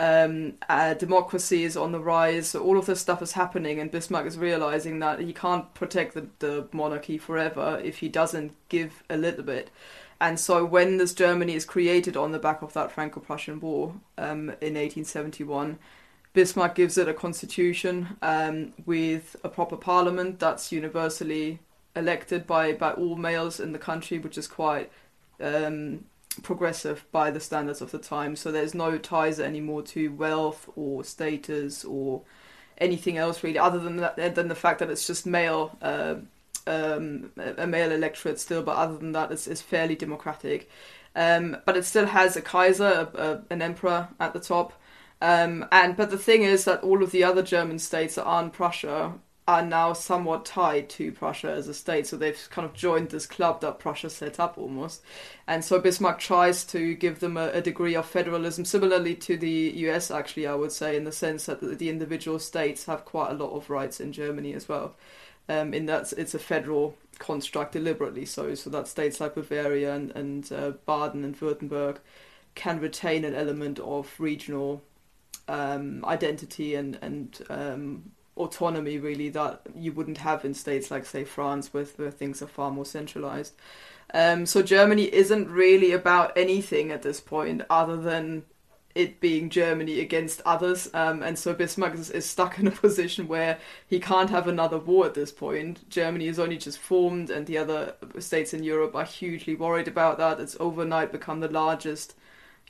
um, 0.00 0.54
uh, 0.66 0.94
democracy 0.94 1.62
is 1.62 1.76
on 1.76 1.92
the 1.92 2.00
rise. 2.00 2.48
So 2.48 2.62
all 2.62 2.78
of 2.78 2.86
this 2.86 3.00
stuff 3.00 3.20
is 3.20 3.32
happening, 3.32 3.78
and 3.78 3.90
Bismarck 3.90 4.26
is 4.26 4.38
realizing 4.38 4.98
that 5.00 5.20
he 5.20 5.34
can't 5.34 5.72
protect 5.74 6.14
the, 6.14 6.28
the 6.38 6.68
monarchy 6.72 7.18
forever 7.18 7.78
if 7.84 7.98
he 7.98 8.08
doesn't 8.08 8.52
give 8.70 9.02
a 9.10 9.18
little 9.18 9.44
bit. 9.44 9.70
And 10.18 10.40
so 10.40 10.64
when 10.64 10.96
this 10.96 11.12
Germany 11.12 11.54
is 11.54 11.66
created 11.66 12.16
on 12.16 12.32
the 12.32 12.38
back 12.38 12.62
of 12.62 12.72
that 12.72 12.90
Franco-Prussian 12.90 13.60
War 13.60 13.94
um, 14.16 14.48
in 14.62 14.74
1871, 14.74 15.78
Bismarck 16.32 16.74
gives 16.74 16.96
it 16.96 17.08
a 17.08 17.14
constitution 17.14 18.16
um, 18.22 18.72
with 18.86 19.36
a 19.44 19.50
proper 19.50 19.76
parliament 19.76 20.38
that's 20.38 20.72
universally 20.72 21.58
elected 21.94 22.46
by, 22.46 22.72
by 22.72 22.92
all 22.92 23.16
males 23.16 23.60
in 23.60 23.72
the 23.72 23.78
country, 23.78 24.18
which 24.18 24.38
is 24.38 24.48
quite 24.48 24.90
um, 25.40 26.04
progressive 26.42 27.04
by 27.12 27.30
the 27.30 27.40
standards 27.40 27.80
of 27.80 27.90
the 27.90 27.98
time. 27.98 28.36
So 28.36 28.50
there's 28.50 28.74
no 28.74 28.98
ties 28.98 29.40
anymore 29.40 29.82
to 29.82 30.08
wealth 30.12 30.68
or 30.76 31.04
status 31.04 31.84
or 31.84 32.22
anything 32.78 33.18
else 33.18 33.42
really, 33.42 33.58
other 33.58 33.78
than 33.78 33.96
that, 33.96 34.34
than 34.34 34.48
the 34.48 34.54
fact 34.54 34.78
that 34.78 34.90
it's 34.90 35.06
just 35.06 35.26
male, 35.26 35.76
uh, 35.82 36.16
um, 36.66 37.30
a 37.36 37.66
male 37.66 37.92
electorate 37.92 38.40
still. 38.40 38.62
But 38.62 38.76
other 38.76 38.96
than 38.96 39.12
that, 39.12 39.32
it's, 39.32 39.46
it's 39.46 39.62
fairly 39.62 39.96
democratic. 39.96 40.70
Um, 41.16 41.56
but 41.64 41.76
it 41.76 41.84
still 41.84 42.06
has 42.06 42.36
a 42.36 42.42
Kaiser, 42.42 43.10
a, 43.14 43.22
a, 43.22 43.42
an 43.50 43.62
emperor 43.62 44.08
at 44.18 44.32
the 44.32 44.40
top. 44.40 44.72
Um, 45.20 45.66
and 45.70 45.96
but 45.96 46.10
the 46.10 46.18
thing 46.18 46.44
is 46.44 46.64
that 46.64 46.82
all 46.82 47.02
of 47.02 47.10
the 47.10 47.24
other 47.24 47.42
German 47.42 47.78
states 47.78 48.14
that 48.14 48.24
aren't 48.24 48.54
Prussia 48.54 49.14
are 49.50 49.62
now 49.62 49.92
somewhat 49.92 50.44
tied 50.44 50.88
to 50.88 51.10
Prussia 51.10 51.50
as 51.50 51.66
a 51.66 51.74
state. 51.74 52.06
So 52.06 52.16
they've 52.16 52.48
kind 52.50 52.64
of 52.64 52.72
joined 52.72 53.10
this 53.10 53.26
club 53.26 53.60
that 53.62 53.80
Prussia 53.80 54.08
set 54.08 54.38
up 54.38 54.56
almost. 54.56 55.02
And 55.48 55.64
so 55.64 55.80
Bismarck 55.80 56.20
tries 56.20 56.64
to 56.66 56.94
give 56.94 57.18
them 57.18 57.36
a, 57.36 57.48
a 57.48 57.60
degree 57.60 57.96
of 57.96 58.06
federalism, 58.06 58.64
similarly 58.64 59.16
to 59.16 59.36
the 59.36 59.72
US, 59.88 60.08
actually, 60.08 60.46
I 60.46 60.54
would 60.54 60.70
say, 60.70 60.96
in 60.96 61.02
the 61.02 61.10
sense 61.10 61.46
that 61.46 61.60
the, 61.60 61.90
individual 61.90 62.38
states 62.38 62.84
have 62.84 63.04
quite 63.04 63.32
a 63.32 63.34
lot 63.34 63.50
of 63.50 63.68
rights 63.68 63.98
in 63.98 64.12
Germany 64.12 64.54
as 64.54 64.68
well. 64.68 64.94
Um, 65.48 65.74
in 65.74 65.86
that 65.86 66.12
it's 66.12 66.34
a 66.34 66.38
federal 66.38 66.96
construct 67.18 67.72
deliberately 67.72 68.24
so, 68.24 68.54
so 68.54 68.70
that 68.70 68.86
states 68.86 69.20
like 69.20 69.34
Bavaria 69.34 69.92
and, 69.92 70.12
and 70.12 70.52
uh, 70.52 70.70
Baden 70.86 71.24
and 71.24 71.36
Württemberg 71.36 71.96
can 72.54 72.78
retain 72.78 73.24
an 73.24 73.34
element 73.34 73.80
of 73.80 74.14
regional 74.20 74.84
um, 75.48 76.04
identity 76.04 76.76
and, 76.76 76.96
and 77.02 77.42
um, 77.50 78.12
autonomy 78.40 78.98
really 78.98 79.28
that 79.30 79.60
you 79.74 79.92
wouldn't 79.92 80.18
have 80.18 80.44
in 80.44 80.54
states 80.54 80.90
like 80.90 81.04
say 81.04 81.24
France 81.24 81.72
where, 81.72 81.84
where 81.84 82.10
things 82.10 82.42
are 82.42 82.46
far 82.46 82.70
more 82.70 82.84
centralized. 82.84 83.54
Um, 84.12 84.46
so 84.46 84.62
Germany 84.62 85.04
isn't 85.12 85.48
really 85.48 85.92
about 85.92 86.36
anything 86.36 86.90
at 86.90 87.02
this 87.02 87.20
point 87.20 87.62
other 87.70 87.96
than 87.96 88.44
it 88.94 89.20
being 89.20 89.50
Germany 89.50 90.00
against 90.00 90.42
others. 90.44 90.90
Um, 90.92 91.22
and 91.22 91.38
so 91.38 91.54
Bismarck 91.54 91.94
is, 91.94 92.10
is, 92.10 92.28
stuck 92.28 92.58
in 92.58 92.66
a 92.66 92.70
position 92.86 93.28
where 93.28 93.58
he 93.86 94.00
can't 94.00 94.30
have 94.30 94.48
another 94.48 94.78
war 94.78 95.06
at 95.06 95.14
this 95.14 95.30
point. 95.30 95.88
Germany 95.88 96.26
is 96.26 96.38
only 96.38 96.58
just 96.58 96.78
formed, 96.78 97.30
and 97.30 97.46
the 97.46 97.58
other 97.58 97.94
states 98.18 98.52
in 98.52 98.64
Europe 98.64 98.96
are 98.96 99.04
hugely 99.04 99.54
worried 99.54 99.88
about 99.88 100.18
that. 100.18 100.40
It's 100.40 100.56
overnight 100.58 101.12
become 101.12 101.40
the 101.40 101.48
largest 101.48 102.16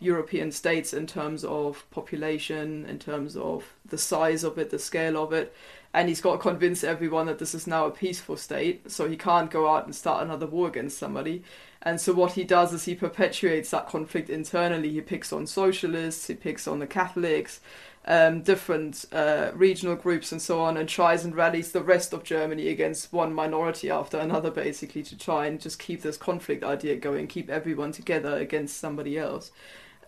European 0.01 0.51
states 0.51 0.93
in 0.93 1.07
terms 1.07 1.45
of 1.45 1.89
population, 1.91 2.87
in 2.87 2.99
terms 2.99 3.37
of 3.37 3.75
the 3.85 3.99
size 3.99 4.43
of 4.45 4.59
it, 4.59 4.71
the 4.71 4.79
scale 4.79 5.23
of 5.23 5.33
it. 5.33 5.55
and 5.93 6.09
he's 6.09 6.21
got 6.21 6.33
to 6.33 6.39
convince 6.39 6.85
everyone 6.85 7.27
that 7.27 7.39
this 7.39 7.55
is 7.55 7.67
now 7.67 7.87
a 7.87 7.91
peaceful 7.91 8.37
state, 8.37 8.91
so 8.91 9.09
he 9.09 9.17
can't 9.17 9.51
go 9.51 9.69
out 9.69 9.85
and 9.85 9.95
start 9.95 10.23
another 10.23 10.47
war 10.47 10.69
against 10.69 10.99
somebody. 10.99 11.43
And 11.83 12.01
so 12.01 12.13
what 12.13 12.33
he 12.33 12.45
does 12.45 12.73
is 12.73 12.85
he 12.85 12.95
perpetuates 12.95 13.71
that 13.71 13.89
conflict 13.89 14.31
internally. 14.31 14.91
He 14.91 15.01
picks 15.01 15.33
on 15.33 15.47
socialists, 15.47 16.29
he 16.29 16.35
picks 16.35 16.69
on 16.69 16.79
the 16.79 16.87
Catholics, 16.87 17.61
um, 18.07 18.43
different 18.43 19.05
uh, 19.13 19.51
regional 19.55 19.97
groups 19.97 20.31
and 20.31 20.41
so 20.41 20.61
on, 20.61 20.77
and 20.77 20.89
tries 20.89 21.25
and 21.25 21.35
rallies 21.35 21.73
the 21.73 21.83
rest 21.83 22.13
of 22.13 22.23
Germany 22.23 22.69
against 22.69 23.13
one 23.13 23.35
minority 23.35 23.91
after 23.91 24.19
another, 24.19 24.51
basically, 24.51 25.03
to 25.03 25.19
try 25.19 25.47
and 25.47 25.61
just 25.61 25.81
keep 25.81 26.03
this 26.03 26.17
conflict 26.17 26.63
idea 26.63 26.95
going, 26.97 27.27
keep 27.27 27.51
everyone 27.51 27.91
together 27.91 28.37
against 28.37 28.79
somebody 28.79 29.19
else. 29.19 29.51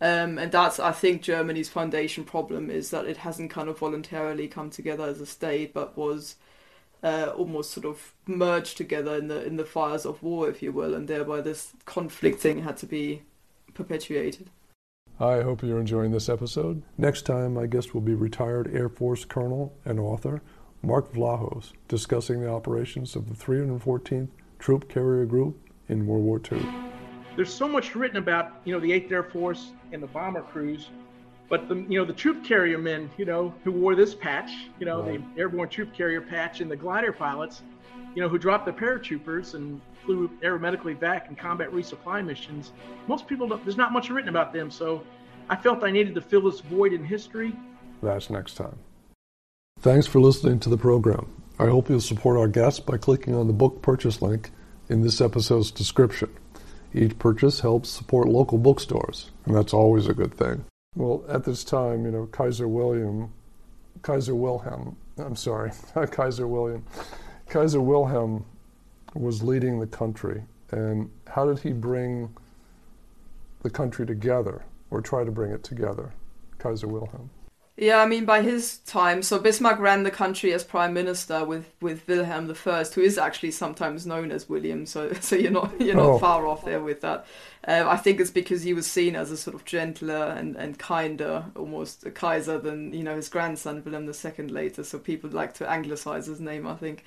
Um, 0.02 0.37
and 0.37 0.50
that's, 0.50 0.80
I 0.80 0.90
think, 0.90 1.23
Germany's 1.23 1.68
foundation 1.68 2.25
problem 2.25 2.71
is 2.71 2.90
that 2.90 3.06
it 3.06 3.18
hasn't 3.18 3.52
kind 3.52 3.68
of 3.68 3.78
voluntarily 3.78 4.49
come 4.49 4.68
together 4.68 5.04
as 5.04 5.21
a 5.21 5.26
state, 5.26 5.73
but 5.73 5.97
was 5.97 6.35
uh, 7.04 7.32
almost 7.37 7.71
sort 7.71 7.87
of 7.87 8.12
merged 8.26 8.76
together 8.76 9.14
in 9.14 9.28
the 9.28 9.47
in 9.47 9.59
the 9.59 9.64
fires 9.64 10.04
of 10.04 10.21
war, 10.21 10.49
if 10.49 10.61
you 10.61 10.73
will, 10.73 10.92
and 10.92 11.06
thereby 11.06 11.40
this 11.40 11.71
conflict 11.85 12.40
thing 12.40 12.64
had 12.64 12.76
to 12.78 12.87
be 12.87 13.23
perpetuated. 13.75 14.50
I 15.21 15.42
hope 15.42 15.62
you're 15.62 15.78
enjoying 15.78 16.11
this 16.11 16.28
episode. 16.28 16.82
Next 16.99 17.23
time, 17.23 17.54
my 17.54 17.66
guest 17.66 17.94
will 17.94 18.00
be 18.00 18.14
retired 18.14 18.75
Air 18.75 18.88
Force 18.88 19.25
Colonel 19.25 19.73
and 19.85 20.00
author 20.00 20.42
Mark 20.82 21.12
Vlahos, 21.12 21.75
discussing 21.87 22.40
the 22.40 22.50
operations 22.50 23.14
of 23.14 23.28
the 23.28 23.37
314th 23.37 24.30
Troop 24.59 24.88
Carrier 24.88 25.26
Group 25.26 25.61
in 25.88 26.09
World 26.09 26.25
War 26.25 26.40
II. 26.50 26.66
There's 27.37 27.54
so 27.54 27.68
much 27.68 27.94
written 27.94 28.16
about, 28.16 28.61
you 28.64 28.75
know, 28.75 28.80
the 28.80 28.90
8th 28.90 29.12
Air 29.12 29.23
Force 29.23 29.71
and 29.92 30.02
the 30.02 30.06
bomber 30.06 30.42
crews, 30.42 30.88
but 31.49 31.68
the, 31.68 31.76
you 31.76 31.99
know, 31.99 32.04
the 32.04 32.12
troop 32.12 32.44
carrier 32.44 32.78
men, 32.78 33.11
you 33.16 33.25
know, 33.25 33.54
who 33.62 33.72
wore 33.72 33.94
this 33.94 34.14
patch, 34.14 34.50
you 34.78 34.87
know, 34.87 35.02
right. 35.02 35.34
the 35.34 35.40
airborne 35.40 35.68
troop 35.68 35.92
carrier 35.94 36.20
patch, 36.20 36.61
and 36.61 36.70
the 36.70 36.76
glider 36.76 37.12
pilots, 37.12 37.62
you 38.14 38.22
know, 38.22 38.28
who 38.28 38.38
dropped 38.38 38.66
the 38.66 38.72
paratroopers 38.72 39.54
and 39.54 39.80
flew 40.04 40.28
aeromedically 40.42 40.99
back 40.99 41.28
in 41.28 41.37
combat 41.37 41.70
resupply 41.70 42.25
missions. 42.25 42.72
Most 43.06 43.26
people 43.26 43.46
don't, 43.49 43.62
there's 43.64 43.76
not 43.76 43.92
much 43.92 44.11
written 44.11 44.28
about 44.28 44.52
them, 44.52 44.70
so 44.70 45.04
I 45.49 45.56
felt 45.56 45.84
I 45.84 45.90
needed 45.90 46.14
to 46.14 46.20
fill 46.20 46.42
this 46.42 46.61
void 46.61 46.92
in 46.92 47.04
history. 47.04 47.54
That's 48.02 48.30
next 48.30 48.54
time. 48.54 48.78
Thanks 49.80 50.06
for 50.06 50.20
listening 50.20 50.61
to 50.61 50.68
the 50.68 50.78
program. 50.78 51.30
I 51.58 51.66
hope 51.66 51.88
you'll 51.88 52.00
support 52.00 52.38
our 52.38 52.49
guests 52.49 52.80
by 52.80 52.96
clicking 52.96 53.34
on 53.34 53.46
the 53.46 53.52
book 53.52 53.82
purchase 53.82 54.22
link 54.22 54.50
in 54.88 55.02
this 55.02 55.20
episode's 55.20 55.70
description. 55.70 56.30
Each 56.94 57.18
purchase 57.18 57.61
helps 57.61 57.88
support 57.88 58.28
local 58.28 58.58
bookstores, 58.58 59.30
and 59.46 59.54
that's 59.54 59.72
always 59.72 60.08
a 60.08 60.14
good 60.14 60.34
thing. 60.34 60.64
Well, 60.94 61.25
at 61.28 61.44
this 61.44 61.64
time, 61.64 62.04
you 62.04 62.11
know, 62.11 62.26
Kaiser 62.26 62.68
William, 62.68 63.32
Kaiser 64.02 64.34
Wilhelm, 64.34 64.96
I'm 65.16 65.37
sorry, 65.37 65.72
Kaiser 66.11 66.46
William, 66.46 66.84
Kaiser 67.49 67.80
Wilhelm 67.80 68.44
was 69.14 69.42
leading 69.42 69.80
the 69.80 69.87
country, 69.87 70.42
and 70.70 71.11
how 71.28 71.46
did 71.46 71.61
he 71.61 71.72
bring 71.72 72.34
the 73.62 73.70
country 73.70 74.04
together, 74.04 74.62
or 74.90 75.00
try 75.00 75.25
to 75.25 75.30
bring 75.30 75.52
it 75.52 75.64
together, 75.64 76.12
Kaiser 76.58 76.88
Wilhelm? 76.88 77.30
Yeah, 77.74 78.02
I 78.02 78.06
mean, 78.06 78.26
by 78.26 78.42
his 78.42 78.78
time, 78.80 79.22
so 79.22 79.38
Bismarck 79.38 79.78
ran 79.78 80.02
the 80.02 80.10
country 80.10 80.52
as 80.52 80.62
prime 80.62 80.92
minister 80.92 81.42
with, 81.42 81.72
with 81.80 82.06
Wilhelm 82.06 82.54
I, 82.66 82.84
who 82.84 83.00
is 83.00 83.16
actually 83.16 83.52
sometimes 83.52 84.06
known 84.06 84.30
as 84.30 84.46
William. 84.46 84.84
So, 84.84 85.12
so 85.20 85.36
you're 85.36 85.50
not 85.50 85.80
you're 85.80 85.96
not 85.96 86.06
oh. 86.06 86.18
far 86.18 86.46
off 86.46 86.66
there 86.66 86.82
with 86.82 87.00
that. 87.00 87.26
Uh, 87.66 87.84
I 87.86 87.96
think 87.96 88.20
it's 88.20 88.30
because 88.30 88.62
he 88.62 88.74
was 88.74 88.86
seen 88.86 89.16
as 89.16 89.30
a 89.30 89.38
sort 89.38 89.54
of 89.54 89.64
gentler 89.64 90.34
and, 90.36 90.54
and 90.56 90.78
kinder, 90.78 91.46
almost 91.56 92.04
a 92.04 92.10
Kaiser 92.10 92.58
than 92.58 92.92
you 92.92 93.02
know 93.02 93.16
his 93.16 93.30
grandson 93.30 93.82
Wilhelm 93.82 94.06
II 94.06 94.48
later. 94.48 94.84
So 94.84 94.98
people 94.98 95.30
like 95.30 95.54
to 95.54 95.70
anglicize 95.70 96.26
his 96.26 96.40
name, 96.40 96.66
I 96.66 96.74
think. 96.74 97.04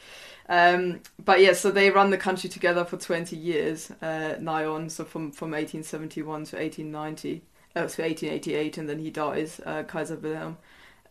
Um, 0.50 1.01
but 1.24 1.41
yeah, 1.41 1.53
so 1.53 1.69
they 1.69 1.91
run 1.91 2.10
the 2.10 2.17
country 2.17 2.50
together 2.50 2.86
for 2.86 2.98
20 2.98 3.36
years, 3.36 3.91
uh, 4.01 4.36
nigh 4.39 4.65
on, 4.65 4.89
so 4.89 5.03
from 5.05 5.31
from 5.31 5.51
1871 5.51 6.45
to 6.45 6.57
1890 6.57 7.43
uh, 7.75 7.88
so 7.88 8.03
1888, 8.03 8.77
and 8.77 8.89
then 8.89 9.00
he 9.00 9.10
dies, 9.10 9.60
uh, 9.65 9.84
Kaiser 9.84 10.15
Wilhelm. 10.15 10.58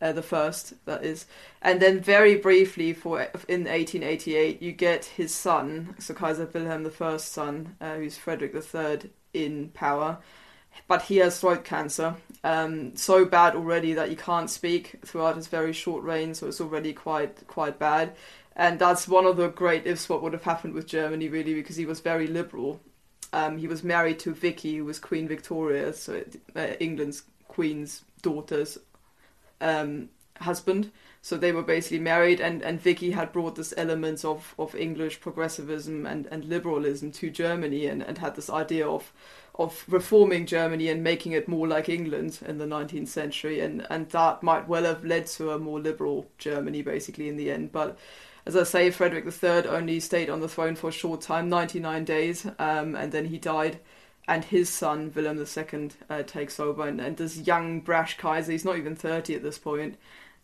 Uh, 0.01 0.11
the 0.11 0.21
first, 0.21 0.73
that 0.85 1.05
is, 1.05 1.25
and 1.61 1.81
then 1.81 2.01
very 2.01 2.35
briefly 2.35 2.91
for 2.91 3.21
in 3.47 3.63
1888 3.63 4.61
you 4.61 4.73
get 4.73 5.05
his 5.05 5.33
son, 5.33 5.95
so 5.99 6.13
Kaiser 6.13 6.49
Wilhelm 6.53 6.83
the 6.83 6.91
first 6.91 7.31
son, 7.31 7.77
uh, 7.79 7.95
who's 7.95 8.17
Frederick 8.17 8.53
III, 8.53 9.09
in 9.33 9.69
power, 9.69 10.17
but 10.89 11.03
he 11.03 11.17
has 11.17 11.39
throat 11.39 11.63
cancer, 11.63 12.15
um, 12.43 12.93
so 12.97 13.23
bad 13.23 13.55
already 13.55 13.93
that 13.93 14.09
he 14.09 14.17
can't 14.17 14.49
speak 14.49 14.97
throughout 15.05 15.37
his 15.37 15.47
very 15.47 15.71
short 15.71 16.03
reign, 16.03 16.33
so 16.33 16.47
it's 16.47 16.59
already 16.59 16.91
quite 16.91 17.47
quite 17.47 17.79
bad, 17.79 18.13
and 18.53 18.77
that's 18.77 19.07
one 19.07 19.25
of 19.25 19.37
the 19.37 19.47
great 19.47 19.87
ifs 19.87 20.09
what 20.09 20.21
would 20.21 20.33
have 20.33 20.43
happened 20.43 20.73
with 20.73 20.87
Germany 20.87 21.29
really 21.29 21.53
because 21.53 21.77
he 21.77 21.85
was 21.85 22.01
very 22.01 22.27
liberal 22.27 22.81
um, 23.35 23.57
he 23.57 23.67
was 23.67 23.83
married 23.83 24.17
to 24.19 24.33
Vicky, 24.33 24.77
who 24.77 24.85
was 24.85 24.97
Queen 24.97 25.27
Victoria, 25.27 25.91
so 25.91 26.23
uh, 26.55 26.67
England's 26.79 27.23
Queen's 27.49 28.03
daughter's 28.21 28.77
um, 29.59 30.07
husband. 30.39 30.89
So 31.21 31.35
they 31.35 31.51
were 31.51 31.61
basically 31.61 31.99
married, 31.99 32.39
and, 32.39 32.61
and 32.61 32.79
Vicky 32.79 33.11
had 33.11 33.33
brought 33.33 33.55
this 33.57 33.73
elements 33.75 34.23
of, 34.23 34.55
of 34.57 34.73
English 34.73 35.19
progressivism 35.19 36.05
and, 36.05 36.27
and 36.27 36.45
liberalism 36.45 37.11
to 37.11 37.29
Germany, 37.29 37.87
and, 37.87 38.01
and 38.01 38.19
had 38.19 38.35
this 38.35 38.49
idea 38.49 38.87
of 38.87 39.11
of 39.57 39.85
reforming 39.87 40.45
Germany 40.45 40.89
and 40.89 41.03
making 41.03 41.31
it 41.31 41.47
more 41.47 41.67
like 41.67 41.87
England 41.87 42.39
in 42.45 42.57
the 42.57 42.65
19th 42.65 43.07
century, 43.07 43.61
and, 43.61 43.87
and 43.89 44.09
that 44.09 44.43
might 44.43 44.67
well 44.67 44.83
have 44.83 45.05
led 45.05 45.27
to 45.27 45.51
a 45.51 45.59
more 45.59 45.79
liberal 45.79 46.27
Germany, 46.37 46.81
basically 46.81 47.29
in 47.29 47.37
the 47.37 47.51
end. 47.51 47.71
But 47.71 47.97
as 48.45 48.55
I 48.55 48.63
say, 48.63 48.91
Frederick 48.91 49.25
III 49.25 49.67
only 49.69 49.99
stayed 49.99 50.29
on 50.29 50.41
the 50.41 50.49
throne 50.49 50.75
for 50.75 50.89
a 50.89 50.93
short 50.93 51.21
time, 51.21 51.49
99 51.49 52.03
days, 52.05 52.45
um, 52.59 52.95
and 52.95 53.11
then 53.11 53.25
he 53.25 53.37
died. 53.37 53.79
And 54.27 54.43
his 54.43 54.69
son, 54.69 55.11
Wilhelm 55.13 55.37
II, 55.37 55.89
uh, 56.09 56.23
takes 56.23 56.59
over. 56.59 56.87
And, 56.87 56.99
and 56.99 57.15
this 57.15 57.37
young, 57.37 57.79
brash 57.79 58.17
Kaiser, 58.17 58.51
he's 58.51 58.65
not 58.65 58.77
even 58.77 58.95
30 58.95 59.35
at 59.35 59.43
this 59.43 59.59
point, 59.59 59.97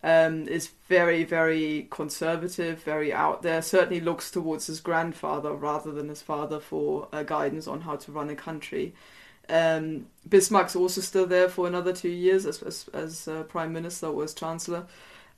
um, 0.03 0.48
is 0.48 0.70
very, 0.88 1.24
very 1.24 1.88
conservative, 1.91 2.84
very 2.84 3.13
out 3.13 3.41
there. 3.41 3.62
Certainly 3.62 4.01
looks 4.01 4.31
towards 4.31 4.67
his 4.67 4.79
grandfather 4.79 5.53
rather 5.53 5.91
than 5.91 6.10
his 6.10 6.22
father 6.22 6.60
for 6.60 7.08
uh, 7.13 7.24
guidance 7.24 7.67
on 7.67 7.81
how 7.81 7.96
to 7.98 8.12
run 8.12 8.29
a 8.29 8.36
country. 8.36 8.93
Um, 9.50 10.08
Bismarck's 10.27 10.75
also 10.75 11.01
still 11.01 11.27
there 11.27 11.50
for 11.50 11.67
another 11.67 11.93
two 11.93 12.10
years 12.10 12.46
as 12.46 12.62
as, 12.62 12.89
as 12.93 13.27
uh, 13.27 13.43
prime 13.43 13.74
minister 13.74 14.08
or 14.08 14.24
as 14.24 14.34
chancellor 14.34 14.86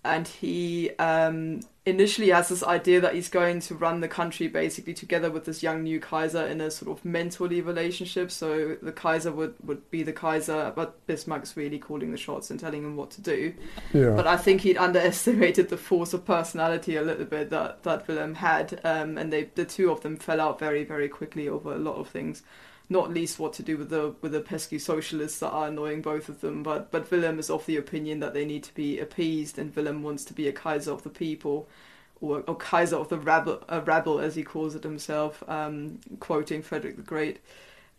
and 0.03 0.27
he 0.27 0.91
um, 0.99 1.61
initially 1.85 2.29
has 2.29 2.47
this 2.47 2.63
idea 2.63 3.01
that 3.01 3.13
he's 3.13 3.27
going 3.27 3.59
to 3.59 3.75
run 3.75 3.99
the 3.99 4.07
country 4.07 4.47
basically 4.47 4.93
together 4.93 5.29
with 5.29 5.43
this 5.43 5.61
young 5.61 5.83
new 5.83 5.99
Kaiser 5.99 6.45
in 6.45 6.61
a 6.61 6.71
sort 6.71 6.97
of 6.97 7.03
mentorly 7.03 7.65
relationship. 7.65 8.31
So 8.31 8.77
the 8.81 8.93
Kaiser 8.93 9.33
would, 9.33 9.55
would 9.63 9.89
be 9.91 10.01
the 10.01 10.13
Kaiser, 10.13 10.71
but 10.75 11.05
Bismarck's 11.07 11.57
really 11.57 11.79
calling 11.79 12.11
the 12.11 12.17
shots 12.17 12.49
and 12.49 12.59
telling 12.59 12.83
him 12.83 12.95
what 12.95 13.11
to 13.11 13.21
do. 13.21 13.53
Yeah. 13.93 14.11
But 14.11 14.27
I 14.27 14.37
think 14.37 14.61
he'd 14.61 14.77
underestimated 14.77 15.69
the 15.69 15.77
force 15.77 16.13
of 16.13 16.25
personality 16.25 16.95
a 16.95 17.01
little 17.01 17.25
bit 17.25 17.49
that, 17.49 17.83
that 17.83 18.07
Wilhelm 18.07 18.35
had, 18.35 18.79
um, 18.85 19.17
and 19.17 19.33
they 19.33 19.49
the 19.55 19.65
two 19.65 19.91
of 19.91 20.01
them 20.01 20.15
fell 20.15 20.39
out 20.39 20.59
very, 20.59 20.85
very 20.85 21.09
quickly 21.09 21.49
over 21.49 21.73
a 21.73 21.77
lot 21.77 21.95
of 21.95 22.07
things 22.07 22.43
not 22.89 23.13
least 23.13 23.39
what 23.39 23.53
to 23.53 23.63
do 23.63 23.77
with 23.77 23.89
the 23.89 24.13
with 24.21 24.31
the 24.33 24.41
pesky 24.41 24.77
socialists 24.77 25.39
that 25.39 25.49
are 25.51 25.67
annoying 25.67 26.01
both 26.01 26.29
of 26.29 26.41
them. 26.41 26.63
But 26.63 26.91
but 26.91 27.09
Wilhelm 27.09 27.39
is 27.39 27.49
of 27.49 27.65
the 27.65 27.77
opinion 27.77 28.19
that 28.19 28.33
they 28.33 28.45
need 28.45 28.63
to 28.63 28.73
be 28.73 28.99
appeased, 28.99 29.57
and 29.57 29.75
Wilhelm 29.75 30.03
wants 30.03 30.25
to 30.25 30.33
be 30.33 30.47
a 30.47 30.53
Kaiser 30.53 30.91
of 30.91 31.03
the 31.03 31.09
people, 31.09 31.67
or, 32.21 32.43
or 32.47 32.55
Kaiser 32.55 32.97
of 32.97 33.09
the 33.09 33.17
rabble, 33.17 33.63
a 33.69 33.81
rebel 33.81 34.19
as 34.19 34.35
he 34.35 34.43
calls 34.43 34.75
it 34.75 34.83
himself, 34.83 35.43
um, 35.47 35.99
quoting 36.19 36.61
Frederick 36.61 36.95
the 36.95 37.01
Great. 37.01 37.39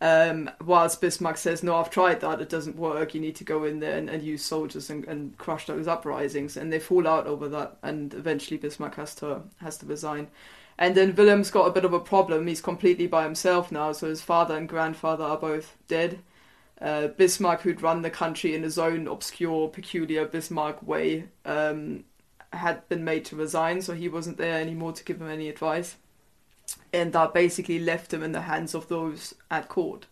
Um, 0.00 0.50
whilst 0.62 1.00
Bismarck 1.00 1.38
says, 1.38 1.62
no, 1.62 1.76
I've 1.76 1.88
tried 1.88 2.20
that, 2.20 2.40
it 2.40 2.50
doesn't 2.50 2.76
work, 2.76 3.14
you 3.14 3.20
need 3.20 3.36
to 3.36 3.44
go 3.44 3.64
in 3.64 3.80
there 3.80 3.96
and, 3.96 4.10
and 4.10 4.22
use 4.22 4.42
soldiers 4.42 4.90
and, 4.90 5.04
and, 5.06 5.38
crush 5.38 5.66
those 5.66 5.86
uprisings, 5.86 6.56
and 6.56 6.70
they 6.70 6.80
fall 6.80 7.06
out 7.06 7.26
over 7.26 7.48
that, 7.48 7.78
and 7.82 8.12
eventually 8.12 8.58
Bismarck 8.58 8.96
has 8.96 9.14
to 9.16 9.42
has 9.60 9.78
to 9.78 9.86
resign. 9.86 10.28
And 10.76 10.94
then 10.94 11.14
Wilhelm's 11.14 11.50
got 11.50 11.66
a 11.66 11.72
bit 11.72 11.84
of 11.84 11.92
a 11.92 12.00
problem. 12.00 12.46
He's 12.46 12.60
completely 12.60 13.06
by 13.06 13.24
himself 13.24 13.70
now, 13.70 13.92
so 13.92 14.08
his 14.08 14.22
father 14.22 14.56
and 14.56 14.68
grandfather 14.68 15.24
are 15.24 15.36
both 15.36 15.76
dead. 15.86 16.18
Uh, 16.80 17.08
Bismarck, 17.08 17.60
who'd 17.62 17.82
run 17.82 18.02
the 18.02 18.10
country 18.10 18.54
in 18.54 18.62
his 18.62 18.78
own 18.78 19.06
obscure, 19.06 19.68
peculiar 19.68 20.26
Bismarck 20.26 20.82
way, 20.82 21.26
um, 21.44 22.04
had 22.52 22.88
been 22.88 23.04
made 23.04 23.24
to 23.26 23.36
resign, 23.36 23.82
so 23.82 23.94
he 23.94 24.08
wasn't 24.08 24.36
there 24.36 24.60
anymore 24.60 24.92
to 24.92 25.04
give 25.04 25.20
him 25.20 25.28
any 25.28 25.48
advice. 25.48 25.96
And 26.92 27.12
that 27.12 27.34
basically 27.34 27.78
left 27.78 28.12
him 28.12 28.22
in 28.22 28.32
the 28.32 28.42
hands 28.42 28.74
of 28.74 28.88
those 28.88 29.34
at 29.50 29.68
court. 29.68 30.06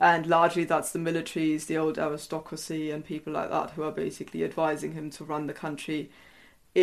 And 0.00 0.26
largely 0.26 0.62
that's 0.62 0.92
the 0.92 0.98
militaries, 1.00 1.66
the 1.66 1.76
old 1.76 1.98
aristocracy, 1.98 2.92
and 2.92 3.04
people 3.04 3.32
like 3.32 3.50
that 3.50 3.70
who 3.70 3.82
are 3.82 3.90
basically 3.90 4.44
advising 4.44 4.92
him 4.92 5.10
to 5.10 5.24
run 5.24 5.48
the 5.48 5.52
country 5.52 6.10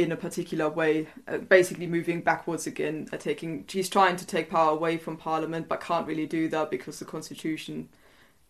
in 0.03 0.11
a 0.11 0.17
particular 0.17 0.69
way, 0.69 1.07
uh, 1.27 1.37
basically 1.37 1.87
moving 1.87 2.19
backwards 2.21 2.67
again, 2.67 3.07
uh, 3.13 3.17
taking 3.17 3.63
she's 3.67 3.87
trying 3.87 4.17
to 4.17 4.27
take 4.27 4.49
power 4.49 4.71
away 4.71 4.97
from 4.97 5.15
Parliament, 5.15 5.69
but 5.69 5.79
can't 5.79 6.05
really 6.05 6.25
do 6.25 6.49
that 6.49 6.69
because 6.69 6.99
the 6.99 7.05
Constitution 7.05 7.87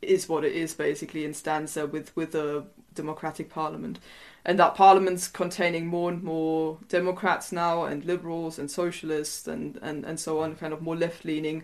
is 0.01 0.27
what 0.27 0.43
it 0.43 0.53
is 0.53 0.73
basically 0.73 1.31
stands 1.33 1.75
there 1.75 1.85
with 1.85 2.15
with 2.15 2.33
a 2.33 2.65
democratic 2.95 3.49
parliament. 3.49 3.99
And 4.43 4.59
that 4.59 4.75
parliament's 4.75 5.27
containing 5.27 5.87
more 5.87 6.09
and 6.11 6.23
more 6.23 6.79
democrats 6.89 7.51
now 7.51 7.83
and 7.83 8.05
liberals 8.05 8.57
and 8.57 8.69
socialists 8.69 9.47
and 9.47 9.77
and, 9.83 10.03
and 10.03 10.19
so 10.19 10.39
on 10.39 10.55
kind 10.55 10.73
of 10.73 10.81
more 10.81 10.95
left 10.95 11.25
leaning 11.25 11.63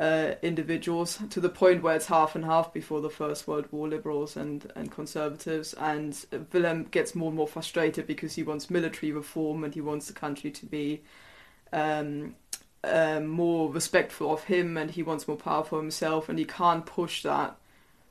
uh, 0.00 0.34
individuals 0.40 1.18
to 1.28 1.40
the 1.40 1.50
point 1.50 1.82
where 1.82 1.94
it's 1.94 2.06
half 2.06 2.34
and 2.34 2.46
half 2.46 2.72
before 2.72 3.02
the 3.02 3.10
First 3.10 3.46
World 3.46 3.66
War, 3.70 3.86
liberals 3.86 4.34
and, 4.34 4.72
and 4.74 4.90
conservatives. 4.90 5.74
And 5.74 6.18
Wilhelm 6.52 6.84
gets 6.84 7.14
more 7.14 7.28
and 7.28 7.36
more 7.36 7.46
frustrated 7.46 8.06
because 8.06 8.34
he 8.34 8.42
wants 8.42 8.70
military 8.70 9.12
reform 9.12 9.62
and 9.62 9.74
he 9.74 9.82
wants 9.82 10.06
the 10.06 10.14
country 10.14 10.50
to 10.52 10.64
be 10.64 11.02
um, 11.74 12.34
um, 12.82 13.26
more 13.26 13.70
respectful 13.70 14.32
of 14.32 14.44
him 14.44 14.78
and 14.78 14.90
he 14.90 15.02
wants 15.02 15.28
more 15.28 15.36
power 15.36 15.64
for 15.64 15.78
himself. 15.78 16.30
And 16.30 16.38
he 16.38 16.46
can't 16.46 16.86
push 16.86 17.22
that 17.24 17.56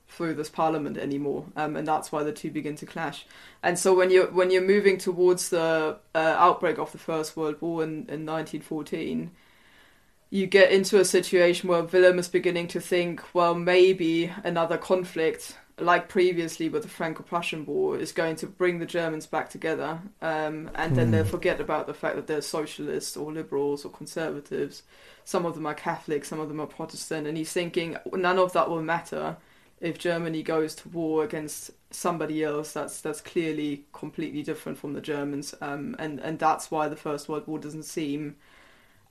through 0.08 0.36
this 0.36 0.50
parliament 0.50 0.96
anymore. 0.96 1.46
Um, 1.56 1.76
and 1.76 1.88
that's 1.88 2.12
why 2.12 2.22
the 2.22 2.32
two 2.32 2.52
begin 2.52 2.76
to 2.76 2.86
clash. 2.86 3.26
And 3.64 3.80
so 3.80 3.96
when 3.96 4.12
you're 4.12 4.30
when 4.30 4.52
you're 4.52 4.62
moving 4.62 5.00
towards 5.00 5.50
the 5.50 5.98
uh, 6.14 6.18
outbreak 6.18 6.78
of 6.78 6.92
the 6.92 7.00
first 7.00 7.36
world 7.36 7.60
war 7.62 7.82
in, 7.82 8.06
in 8.10 8.28
1914 8.28 9.32
you 10.30 10.46
get 10.46 10.72
into 10.72 11.00
a 11.00 11.06
situation 11.06 11.70
where 11.70 11.84
Wilhelm 11.84 12.20
is 12.20 12.28
beginning 12.28 12.68
to 12.70 12.80
think, 12.80 13.24
well, 13.34 13.56
maybe 13.56 14.32
another 14.44 14.78
conflict, 14.78 15.58
like 15.80 16.08
previously 16.08 16.70
with 16.70 16.84
the 16.84 16.88
Franco-Prussian 16.88 17.66
War, 17.66 17.98
is 17.98 18.12
going 18.12 18.36
to 18.38 18.48
bring 18.48 18.78
the 18.78 18.86
Germans 18.86 19.26
back 19.26 19.50
together, 19.50 20.00
um, 20.22 20.70
and 20.76 20.96
then 20.96 21.10
they'll 21.10 21.24
forget 21.26 21.60
about 21.60 21.88
the 21.88 21.94
fact 21.96 22.16
that 22.16 22.28
they're 22.28 22.42
socialists 22.42 23.18
or 23.18 23.32
liberals 23.32 23.86
or 23.86 23.90
conservatives. 23.90 24.84
Some 25.24 25.46
of 25.46 25.56
them 25.56 25.66
are 25.66 25.74
Catholic, 25.74 26.26
some 26.26 26.40
of 26.40 26.48
them 26.48 26.60
are 26.60 26.68
Protestant, 26.68 27.26
and 27.26 27.38
he's 27.38 27.52
thinking 27.52 27.98
none 28.14 28.38
of 28.38 28.54
that 28.54 28.70
will 28.70 28.84
matter 28.84 29.38
if 29.82 29.98
Germany 29.98 30.44
goes 30.44 30.76
to 30.76 30.90
war 30.90 31.24
against 31.24 31.72
somebody 31.92 32.44
else 32.44 32.74
that's 32.74 33.02
that's 33.02 33.22
clearly 33.22 33.86
completely 33.94 34.44
different 34.44 34.78
from 34.78 34.94
the 34.94 35.02
Germans, 35.02 35.56
um, 35.62 35.96
and 35.98 36.20
and 36.20 36.38
that's 36.38 36.70
why 36.70 36.88
the 36.88 36.96
First 36.96 37.30
World 37.30 37.48
War 37.48 37.58
doesn't 37.58 37.84
seem 37.84 38.36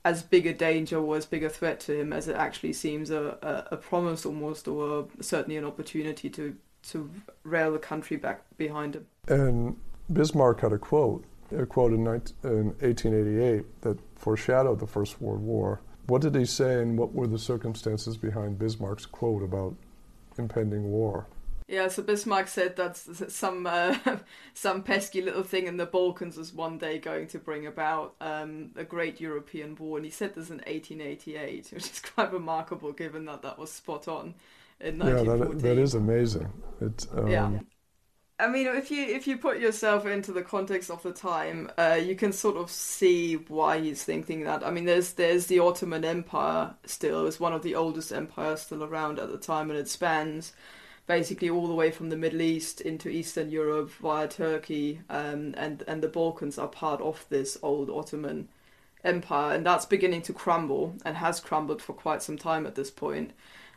as 0.08 0.22
big 0.22 0.46
a 0.46 0.54
danger 0.54 0.98
or 0.98 1.16
as 1.16 1.26
big 1.26 1.44
a 1.44 1.50
threat 1.50 1.78
to 1.80 2.00
him 2.00 2.12
as 2.14 2.28
it 2.28 2.36
actually 2.36 2.72
seems 2.72 3.10
a, 3.10 3.36
a, 3.42 3.74
a 3.74 3.76
promise 3.76 4.24
almost 4.24 4.66
or 4.66 5.00
a, 5.00 5.22
certainly 5.22 5.56
an 5.56 5.64
opportunity 5.64 6.30
to 6.30 6.56
to 6.90 7.10
rail 7.42 7.72
the 7.72 7.78
country 7.78 8.16
back 8.16 8.40
behind 8.56 8.94
him. 8.94 9.06
And 9.26 9.76
Bismarck 10.10 10.60
had 10.60 10.72
a 10.72 10.78
quote, 10.78 11.24
a 11.54 11.66
quote 11.66 11.92
in, 11.92 12.04
19, 12.04 12.36
in 12.44 12.66
1888 12.80 13.80
that 13.82 13.98
foreshadowed 14.16 14.78
the 14.78 14.86
First 14.86 15.20
World 15.20 15.42
War. 15.42 15.80
What 16.06 16.22
did 16.22 16.34
he 16.34 16.46
say, 16.46 16.80
and 16.80 16.96
what 16.96 17.12
were 17.12 17.26
the 17.26 17.38
circumstances 17.38 18.16
behind 18.16 18.58
Bismarck's 18.58 19.04
quote 19.04 19.42
about 19.42 19.74
impending 20.38 20.84
war? 20.84 21.26
Yeah, 21.68 21.88
so 21.88 22.02
Bismarck 22.02 22.48
said 22.48 22.76
that 22.76 22.96
some 22.96 23.66
uh, 23.66 23.94
some 24.54 24.82
pesky 24.82 25.20
little 25.20 25.42
thing 25.42 25.66
in 25.66 25.76
the 25.76 25.84
Balkans 25.84 26.38
was 26.38 26.52
one 26.52 26.78
day 26.78 26.98
going 26.98 27.26
to 27.28 27.38
bring 27.38 27.66
about 27.66 28.14
um, 28.22 28.70
a 28.74 28.84
great 28.84 29.20
European 29.20 29.76
war, 29.76 29.98
and 29.98 30.04
he 30.06 30.10
said 30.10 30.34
this 30.34 30.48
in 30.48 30.56
1888, 30.58 31.68
which 31.72 31.84
is 31.84 32.00
quite 32.00 32.32
remarkable 32.32 32.92
given 32.92 33.26
that 33.26 33.42
that 33.42 33.58
was 33.58 33.70
spot 33.70 34.08
on 34.08 34.34
in 34.80 34.98
1914. 34.98 35.28
Yeah, 35.28 35.46
that, 35.46 35.62
that 35.62 35.78
is 35.78 35.94
amazing. 35.94 36.50
It, 36.80 37.06
um... 37.12 37.28
Yeah. 37.28 37.60
I 38.40 38.46
mean, 38.46 38.68
if 38.68 38.90
you 38.90 39.04
if 39.04 39.26
you 39.26 39.36
put 39.36 39.58
yourself 39.58 40.06
into 40.06 40.32
the 40.32 40.42
context 40.42 40.90
of 40.90 41.02
the 41.02 41.12
time, 41.12 41.70
uh, 41.76 41.98
you 42.00 42.14
can 42.14 42.32
sort 42.32 42.56
of 42.56 42.70
see 42.70 43.34
why 43.34 43.80
he's 43.80 44.04
thinking 44.04 44.44
that. 44.44 44.64
I 44.64 44.70
mean, 44.70 44.86
there's 44.86 45.12
there's 45.14 45.48
the 45.48 45.58
Ottoman 45.58 46.04
Empire 46.04 46.74
still, 46.86 47.26
it's 47.26 47.40
one 47.40 47.52
of 47.52 47.62
the 47.62 47.74
oldest 47.74 48.12
empires 48.12 48.62
still 48.62 48.84
around 48.84 49.18
at 49.18 49.30
the 49.30 49.38
time, 49.38 49.70
and 49.70 49.78
it 49.78 49.88
spans 49.88 50.52
basically 51.08 51.48
all 51.50 51.66
the 51.66 51.74
way 51.74 51.90
from 51.90 52.10
the 52.10 52.16
Middle 52.16 52.42
East 52.42 52.80
into 52.82 53.08
Eastern 53.08 53.50
Europe 53.50 53.90
via 53.90 54.28
Turkey, 54.28 55.00
um, 55.10 55.54
and 55.56 55.82
and 55.88 56.02
the 56.02 56.08
Balkans 56.08 56.58
are 56.58 56.68
part 56.68 57.00
of 57.00 57.26
this 57.30 57.58
old 57.62 57.90
Ottoman 57.90 58.48
empire, 59.02 59.54
and 59.56 59.66
that's 59.66 59.86
beginning 59.86 60.22
to 60.22 60.32
crumble 60.32 60.94
and 61.04 61.16
has 61.16 61.40
crumbled 61.40 61.82
for 61.82 61.94
quite 61.94 62.22
some 62.22 62.38
time 62.38 62.66
at 62.66 62.76
this 62.76 62.92
point. 62.92 63.32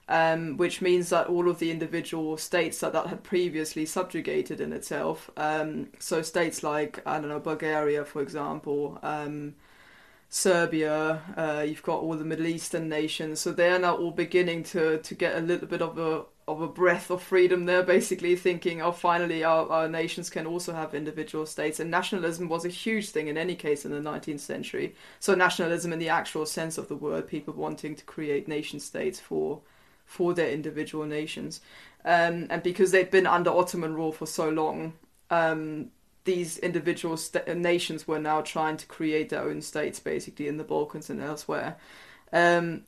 Um, 0.09 0.57
which 0.57 0.81
means 0.81 1.09
that 1.11 1.27
all 1.27 1.47
of 1.47 1.59
the 1.59 1.71
individual 1.71 2.35
states 2.35 2.79
that 2.81 2.91
that 2.91 3.07
had 3.07 3.23
previously 3.23 3.85
subjugated 3.85 4.59
in 4.59 4.73
itself, 4.73 5.31
um, 5.37 5.87
so 5.99 6.21
states 6.21 6.63
like 6.63 7.01
I 7.05 7.19
don't 7.19 7.29
know 7.29 7.39
Bulgaria, 7.39 8.03
for 8.03 8.21
example, 8.21 8.99
um, 9.03 9.55
Serbia, 10.29 11.21
uh, 11.37 11.63
you've 11.65 11.83
got 11.83 12.01
all 12.01 12.15
the 12.15 12.25
Middle 12.25 12.47
Eastern 12.47 12.89
nations, 12.89 13.39
so 13.39 13.53
they 13.53 13.69
are 13.69 13.79
now 13.79 13.95
all 13.95 14.11
beginning 14.11 14.63
to 14.63 14.97
to 14.97 15.15
get 15.15 15.37
a 15.37 15.39
little 15.39 15.67
bit 15.67 15.81
of 15.81 15.97
a 15.97 16.25
of 16.51 16.61
a 16.61 16.67
breath 16.67 17.09
of 17.09 17.21
freedom 17.21 17.65
there, 17.65 17.83
basically 17.83 18.35
thinking, 18.35 18.81
oh, 18.81 18.91
finally 18.91 19.43
our, 19.43 19.69
our 19.69 19.87
nations 19.87 20.29
can 20.29 20.45
also 20.45 20.73
have 20.73 20.93
individual 20.93 21.45
states. 21.45 21.79
And 21.79 21.89
nationalism 21.89 22.49
was 22.49 22.65
a 22.65 22.69
huge 22.69 23.09
thing 23.09 23.27
in 23.27 23.37
any 23.37 23.55
case 23.55 23.85
in 23.85 23.91
the 23.91 23.97
19th 23.97 24.39
century. 24.39 24.95
So 25.19 25.33
nationalism 25.35 25.93
in 25.93 25.99
the 25.99 26.09
actual 26.09 26.45
sense 26.45 26.77
of 26.77 26.87
the 26.87 26.95
word, 26.95 27.27
people 27.27 27.53
wanting 27.53 27.95
to 27.95 28.03
create 28.05 28.47
nation 28.47 28.79
states 28.79 29.19
for 29.19 29.61
for 30.05 30.33
their 30.33 30.49
individual 30.51 31.05
nations. 31.05 31.61
Um, 32.03 32.47
and 32.49 32.61
because 32.61 32.91
they'd 32.91 33.09
been 33.09 33.27
under 33.27 33.49
Ottoman 33.49 33.93
rule 33.93 34.11
for 34.11 34.25
so 34.25 34.49
long, 34.49 34.93
um, 35.29 35.91
these 36.25 36.57
individual 36.57 37.15
st- 37.15 37.47
nations 37.57 38.07
were 38.07 38.19
now 38.19 38.41
trying 38.41 38.75
to 38.77 38.85
create 38.87 39.29
their 39.29 39.43
own 39.43 39.61
states, 39.61 40.01
basically 40.01 40.49
in 40.49 40.57
the 40.57 40.65
Balkans 40.65 41.09
and 41.09 41.21
elsewhere. 41.21 41.77
Um, 42.33 42.83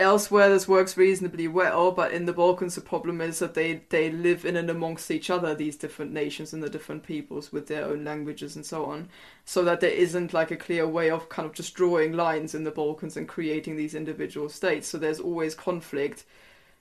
Elsewhere, 0.00 0.48
this 0.48 0.66
works 0.66 0.96
reasonably 0.96 1.46
well, 1.46 1.92
but 1.92 2.10
in 2.10 2.24
the 2.24 2.32
Balkans, 2.32 2.74
the 2.74 2.80
problem 2.80 3.20
is 3.20 3.38
that 3.38 3.52
they, 3.52 3.82
they 3.90 4.10
live 4.10 4.46
in 4.46 4.56
and 4.56 4.70
amongst 4.70 5.10
each 5.10 5.28
other, 5.28 5.54
these 5.54 5.76
different 5.76 6.10
nations 6.10 6.54
and 6.54 6.62
the 6.62 6.70
different 6.70 7.02
peoples 7.02 7.52
with 7.52 7.66
their 7.66 7.84
own 7.84 8.02
languages 8.02 8.56
and 8.56 8.64
so 8.64 8.86
on, 8.86 9.10
so 9.44 9.62
that 9.62 9.80
there 9.80 9.90
isn't 9.90 10.32
like 10.32 10.50
a 10.50 10.56
clear 10.56 10.88
way 10.88 11.10
of 11.10 11.28
kind 11.28 11.44
of 11.44 11.52
just 11.52 11.74
drawing 11.74 12.14
lines 12.14 12.54
in 12.54 12.64
the 12.64 12.70
Balkans 12.70 13.16
and 13.16 13.28
creating 13.28 13.76
these 13.76 13.94
individual 13.94 14.48
states. 14.48 14.88
So 14.88 14.96
there's 14.96 15.20
always 15.20 15.54
conflict. 15.54 16.24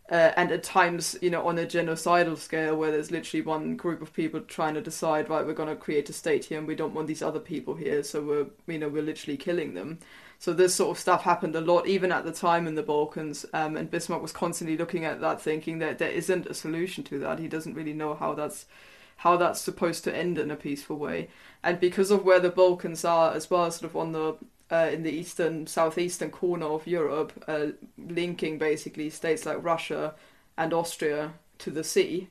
Uh, 0.09 0.31
and 0.37 0.51
at 0.51 0.63
times, 0.63 1.15
you 1.21 1.29
know, 1.29 1.45
on 1.45 1.59
a 1.59 1.65
genocidal 1.65 2.37
scale, 2.37 2.75
where 2.75 2.89
there's 2.89 3.11
literally 3.11 3.43
one 3.43 3.75
group 3.75 4.01
of 4.01 4.13
people 4.13 4.39
trying 4.39 4.73
to 4.73 4.81
decide, 4.81 5.29
right, 5.29 5.45
we're 5.45 5.53
going 5.53 5.69
to 5.69 5.75
create 5.75 6.09
a 6.09 6.13
state 6.13 6.45
here, 6.45 6.57
and 6.57 6.67
we 6.67 6.73
don't 6.73 6.95
want 6.95 7.07
these 7.07 7.21
other 7.21 7.39
people 7.39 7.75
here, 7.75 8.01
so 8.01 8.21
we're, 8.21 8.47
you 8.65 8.79
know, 8.79 8.89
we're 8.89 9.03
literally 9.03 9.37
killing 9.37 9.75
them. 9.75 9.99
So 10.39 10.53
this 10.53 10.73
sort 10.73 10.91
of 10.91 10.99
stuff 10.99 11.23
happened 11.23 11.53
a 11.57 11.61
lot, 11.61 11.85
even 11.85 12.13
at 12.13 12.23
the 12.23 12.31
time 12.31 12.65
in 12.65 12.75
the 12.75 12.81
Balkans. 12.81 13.45
Um, 13.53 13.75
and 13.75 13.91
Bismarck 13.91 14.21
was 14.21 14.31
constantly 14.31 14.77
looking 14.77 15.03
at 15.03 15.19
that, 15.19 15.41
thinking 15.41 15.79
that 15.79 15.99
there 15.99 16.09
isn't 16.09 16.47
a 16.47 16.53
solution 16.53 17.03
to 17.05 17.19
that. 17.19 17.39
He 17.39 17.49
doesn't 17.49 17.73
really 17.73 17.93
know 17.93 18.15
how 18.15 18.33
that's 18.33 18.65
how 19.17 19.35
that's 19.35 19.59
supposed 19.59 20.05
to 20.05 20.15
end 20.15 20.37
in 20.37 20.49
a 20.49 20.55
peaceful 20.55 20.95
way. 20.95 21.27
And 21.61 21.77
because 21.77 22.09
of 22.09 22.23
where 22.23 22.39
the 22.39 22.49
Balkans 22.49 23.03
are, 23.03 23.33
as 23.33 23.49
well 23.49 23.65
as 23.65 23.75
sort 23.75 23.91
of 23.91 23.97
on 23.97 24.13
the 24.13 24.37
uh, 24.71 24.89
in 24.93 25.03
the 25.03 25.11
eastern 25.11 25.67
southeastern 25.67 26.31
corner 26.31 26.67
of 26.67 26.87
Europe, 26.87 27.33
uh, 27.49 27.67
linking 27.97 28.57
basically 28.57 29.09
states 29.09 29.45
like 29.45 29.61
Russia 29.61 30.15
and 30.57 30.73
Austria 30.73 31.33
to 31.57 31.69
the 31.69 31.83
sea 31.83 32.29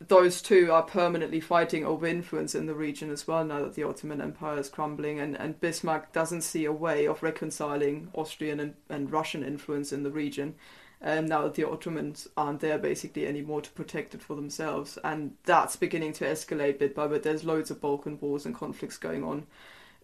those 0.00 0.40
two 0.40 0.72
are 0.72 0.82
permanently 0.82 1.40
fighting 1.40 1.84
over 1.84 2.06
influence 2.06 2.54
in 2.54 2.66
the 2.66 2.74
region 2.74 3.10
as 3.10 3.26
well 3.26 3.44
now 3.44 3.60
that 3.60 3.74
the 3.74 3.82
Ottoman 3.82 4.20
Empire 4.20 4.58
is 4.58 4.70
crumbling. 4.70 5.20
And, 5.20 5.36
and 5.36 5.60
Bismarck 5.60 6.12
doesn't 6.12 6.40
see 6.40 6.64
a 6.64 6.72
way 6.72 7.06
of 7.06 7.22
reconciling 7.22 8.08
Austrian 8.14 8.60
and, 8.60 8.74
and 8.88 9.12
Russian 9.12 9.44
influence 9.44 9.92
in 9.92 10.02
the 10.02 10.10
region 10.10 10.54
um, 11.02 11.26
now 11.26 11.42
that 11.42 11.54
the 11.54 11.68
Ottomans 11.68 12.28
aren't 12.34 12.60
there 12.60 12.78
basically 12.78 13.26
anymore 13.26 13.60
to 13.60 13.70
protect 13.70 14.14
it 14.14 14.22
for 14.22 14.34
themselves. 14.36 14.98
And 15.04 15.34
that's 15.44 15.76
beginning 15.76 16.14
to 16.14 16.24
escalate 16.24 16.78
bit 16.78 16.94
by 16.94 17.06
bit. 17.06 17.22
There's 17.22 17.44
loads 17.44 17.70
of 17.70 17.82
Balkan 17.82 18.18
wars 18.20 18.46
and 18.46 18.54
conflicts 18.54 18.96
going 18.96 19.22
on 19.22 19.46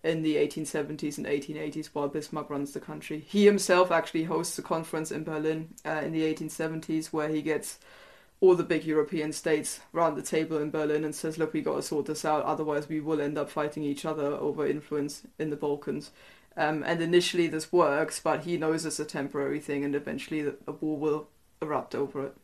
in 0.05 0.23
the 0.23 0.37
1870s 0.37 1.17
and 1.17 1.27
1880s 1.27 1.87
while 1.95 2.09
Bismarck 2.09 2.51
runs 2.51 2.73
the 2.73 2.81
country. 2.81 3.25
He 3.27 3.47
himself 3.47 3.91
actually 3.91 4.25
hosts 4.25 4.59
a 4.59 4.63
conference 4.63 5.11
in 5.11 5.25
Berlin 5.25 5.71
uh, 5.87 6.03
in 6.05 6.13
the 6.13 6.23
1870s 6.23 7.07
where 7.07 7.29
he 7.29 7.41
gets 7.41 7.79
all 8.41 8.55
the 8.55 8.63
big 8.63 8.85
European 8.85 9.33
states 9.33 9.81
round 9.93 10.17
the 10.17 10.23
table 10.23 10.59
in 10.59 10.71
Berlin 10.71 11.05
and 11.05 11.15
says, 11.15 11.39
look, 11.39 11.53
we 11.53 11.63
got 11.63 11.77
to 11.77 11.83
sort 11.83 12.07
this 12.07 12.25
out, 12.25 12.45
otherwise 12.45 12.89
we 12.89 13.01
will 13.01 13.21
end 13.21 13.39
up 13.39 13.51
fighting 13.51 13.83
each 13.83 14.05
other 14.05 14.27
over 14.27 14.67
influence 14.67 15.23
in 15.39 15.51
the 15.51 15.57
Balkans. 15.57 16.11
Um, 16.57 16.83
and 16.87 17.03
initially 17.03 17.47
this 17.49 17.73
works, 17.73 18.21
but 18.21 18.45
he 18.45 18.57
knows 18.57 18.87
it's 18.87 19.01
a 19.01 19.05
temporary 19.05 19.61
thing, 19.61 19.85
and 19.85 19.95
eventually 19.95 20.53
a 20.67 20.73
war 20.73 20.99
will 20.99 21.29
erupt 21.61 21.95
over 21.95 22.27
it. 22.27 22.37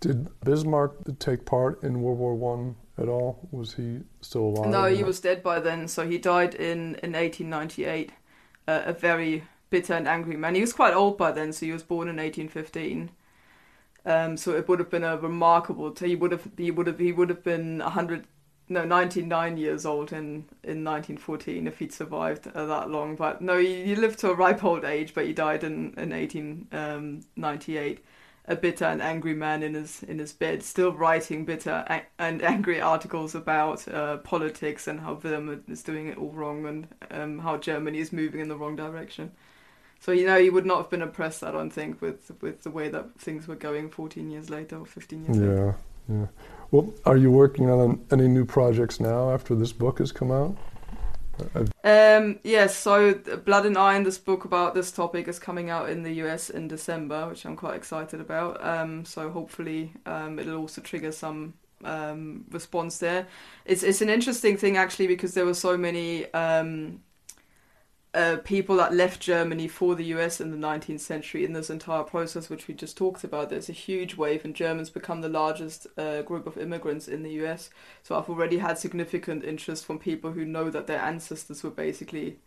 Did 0.00 0.28
Bismarck 0.40 1.18
take 1.18 1.46
part 1.46 1.82
in 1.82 2.02
World 2.02 2.18
War 2.18 2.34
One 2.34 2.76
at 2.98 3.08
all? 3.08 3.48
Was 3.50 3.74
he 3.74 4.00
still 4.20 4.42
alive? 4.42 4.68
No, 4.68 4.84
he 4.84 5.02
was 5.02 5.18
dead 5.18 5.42
by 5.42 5.60
then. 5.60 5.88
So 5.88 6.06
he 6.06 6.18
died 6.18 6.54
in 6.54 6.96
in 6.96 7.12
1898. 7.12 8.12
Uh, 8.66 8.82
a 8.84 8.92
very 8.92 9.44
bitter 9.70 9.94
and 9.94 10.06
angry 10.06 10.36
man. 10.36 10.54
He 10.54 10.60
was 10.60 10.74
quite 10.74 10.94
old 10.94 11.16
by 11.16 11.32
then, 11.32 11.54
so 11.54 11.64
he 11.64 11.72
was 11.72 11.82
born 11.82 12.08
in 12.08 12.16
1815. 12.16 13.10
Um, 14.06 14.36
so 14.36 14.54
it 14.54 14.68
would 14.68 14.78
have 14.80 14.90
been 14.90 15.04
a 15.04 15.16
remarkable. 15.16 15.90
T- 15.90 16.08
he 16.08 16.16
would 16.16 16.32
have 16.32 16.48
he 16.56 16.70
would 16.70 16.86
have 16.86 16.98
he 16.98 17.12
would 17.12 17.30
have 17.30 17.42
been 17.42 17.80
hundred 17.80 18.26
no 18.68 18.84
99 18.84 19.56
years 19.56 19.84
old 19.84 20.12
in 20.12 20.46
in 20.62 20.84
1914 20.84 21.66
if 21.66 21.78
he'd 21.78 21.92
survived 21.92 22.48
uh, 22.48 22.66
that 22.66 22.90
long. 22.90 23.16
But 23.16 23.40
no, 23.40 23.58
he, 23.58 23.84
he, 23.84 23.96
lived 23.96 24.18
to 24.20 24.30
a 24.30 24.34
ripe 24.34 24.64
old 24.64 24.84
age, 24.84 25.14
but 25.14 25.26
he 25.26 25.32
died 25.32 25.64
in 25.64 25.94
in 25.96 26.10
1898. 26.10 27.98
Um, 27.98 28.04
a 28.46 28.54
bitter 28.54 28.84
and 28.84 29.00
angry 29.00 29.34
man 29.34 29.62
in 29.62 29.74
his 29.74 30.02
in 30.02 30.18
his 30.18 30.32
bed, 30.32 30.62
still 30.62 30.92
writing 30.92 31.44
bitter 31.44 32.02
and 32.18 32.42
angry 32.42 32.80
articles 32.80 33.34
about 33.34 33.86
uh, 33.88 34.18
politics 34.18 34.86
and 34.86 35.00
how 35.00 35.14
Wilhelm 35.14 35.64
is 35.68 35.82
doing 35.82 36.08
it 36.08 36.18
all 36.18 36.30
wrong 36.30 36.66
and 36.66 36.88
um, 37.10 37.38
how 37.38 37.56
Germany 37.56 37.98
is 37.98 38.12
moving 38.12 38.40
in 38.40 38.48
the 38.48 38.56
wrong 38.56 38.76
direction. 38.76 39.32
So 40.04 40.12
you 40.12 40.26
know, 40.26 40.38
he 40.38 40.50
would 40.50 40.66
not 40.66 40.76
have 40.76 40.90
been 40.90 41.00
impressed, 41.00 41.42
I 41.42 41.50
don't 41.50 41.70
think, 41.70 42.02
with 42.02 42.30
with 42.42 42.62
the 42.62 42.70
way 42.70 42.90
that 42.90 43.18
things 43.18 43.48
were 43.48 43.54
going 43.54 43.88
14 43.88 44.30
years 44.30 44.50
later 44.50 44.76
or 44.76 44.84
15 44.84 45.24
years 45.24 45.38
yeah, 45.38 45.42
later. 45.42 45.76
Yeah, 46.10 46.26
Well, 46.70 46.92
are 47.06 47.16
you 47.16 47.30
working 47.30 47.70
on 47.70 48.04
any 48.10 48.28
new 48.28 48.44
projects 48.44 49.00
now 49.00 49.30
after 49.30 49.54
this 49.54 49.72
book 49.72 50.00
has 50.00 50.12
come 50.12 50.30
out? 50.30 50.58
Um, 51.82 52.38
yes, 52.44 52.76
so 52.76 53.14
Blood 53.14 53.64
and 53.64 53.78
Iron, 53.78 54.02
this 54.02 54.18
book 54.18 54.44
about 54.44 54.74
this 54.74 54.92
topic, 54.92 55.26
is 55.26 55.38
coming 55.38 55.70
out 55.70 55.88
in 55.88 56.02
the 56.02 56.12
US 56.24 56.50
in 56.50 56.68
December, 56.68 57.26
which 57.30 57.46
I'm 57.46 57.56
quite 57.56 57.76
excited 57.76 58.20
about. 58.20 58.62
Um, 58.62 59.06
so 59.06 59.30
hopefully 59.30 59.94
um, 60.04 60.38
it'll 60.38 60.58
also 60.58 60.82
trigger 60.82 61.12
some 61.12 61.54
um, 61.82 62.44
response 62.50 62.98
there. 62.98 63.26
It's 63.64 63.82
it's 63.82 64.02
an 64.02 64.10
interesting 64.10 64.58
thing 64.58 64.76
actually 64.76 65.06
because 65.06 65.32
there 65.32 65.46
were 65.46 65.54
so 65.54 65.78
many 65.78 66.30
um, 66.34 67.00
uh, 68.14 68.36
people 68.44 68.76
that 68.76 68.94
left 68.94 69.20
Germany 69.20 69.66
for 69.66 69.96
the 69.96 70.04
US 70.16 70.40
in 70.40 70.52
the 70.52 70.66
19th 70.66 71.00
century 71.00 71.44
in 71.44 71.52
this 71.52 71.68
entire 71.68 72.04
process, 72.04 72.48
which 72.48 72.68
we 72.68 72.74
just 72.74 72.96
talked 72.96 73.24
about. 73.24 73.50
There's 73.50 73.68
a 73.68 73.72
huge 73.72 74.16
wave, 74.16 74.44
and 74.44 74.54
Germans 74.54 74.88
become 74.88 75.20
the 75.20 75.28
largest 75.28 75.88
uh, 75.98 76.22
group 76.22 76.46
of 76.46 76.56
immigrants 76.56 77.08
in 77.08 77.24
the 77.24 77.32
US. 77.44 77.70
So 78.04 78.16
I've 78.16 78.28
already 78.28 78.58
had 78.58 78.78
significant 78.78 79.44
interest 79.44 79.84
from 79.84 79.98
people 79.98 80.32
who 80.32 80.44
know 80.44 80.70
that 80.70 80.86
their 80.86 81.00
ancestors 81.00 81.64
were 81.64 81.70
basically 81.70 82.38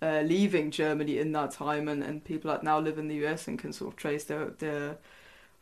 uh, 0.00 0.20
leaving 0.20 0.70
Germany 0.70 1.18
in 1.18 1.32
that 1.32 1.50
time, 1.50 1.88
and, 1.88 2.04
and 2.04 2.24
people 2.24 2.50
that 2.52 2.62
now 2.62 2.78
live 2.78 2.96
in 2.96 3.08
the 3.08 3.26
US 3.26 3.48
and 3.48 3.58
can 3.58 3.72
sort 3.72 3.92
of 3.92 3.96
trace 3.96 4.24
their 4.24 4.46
their 4.58 4.98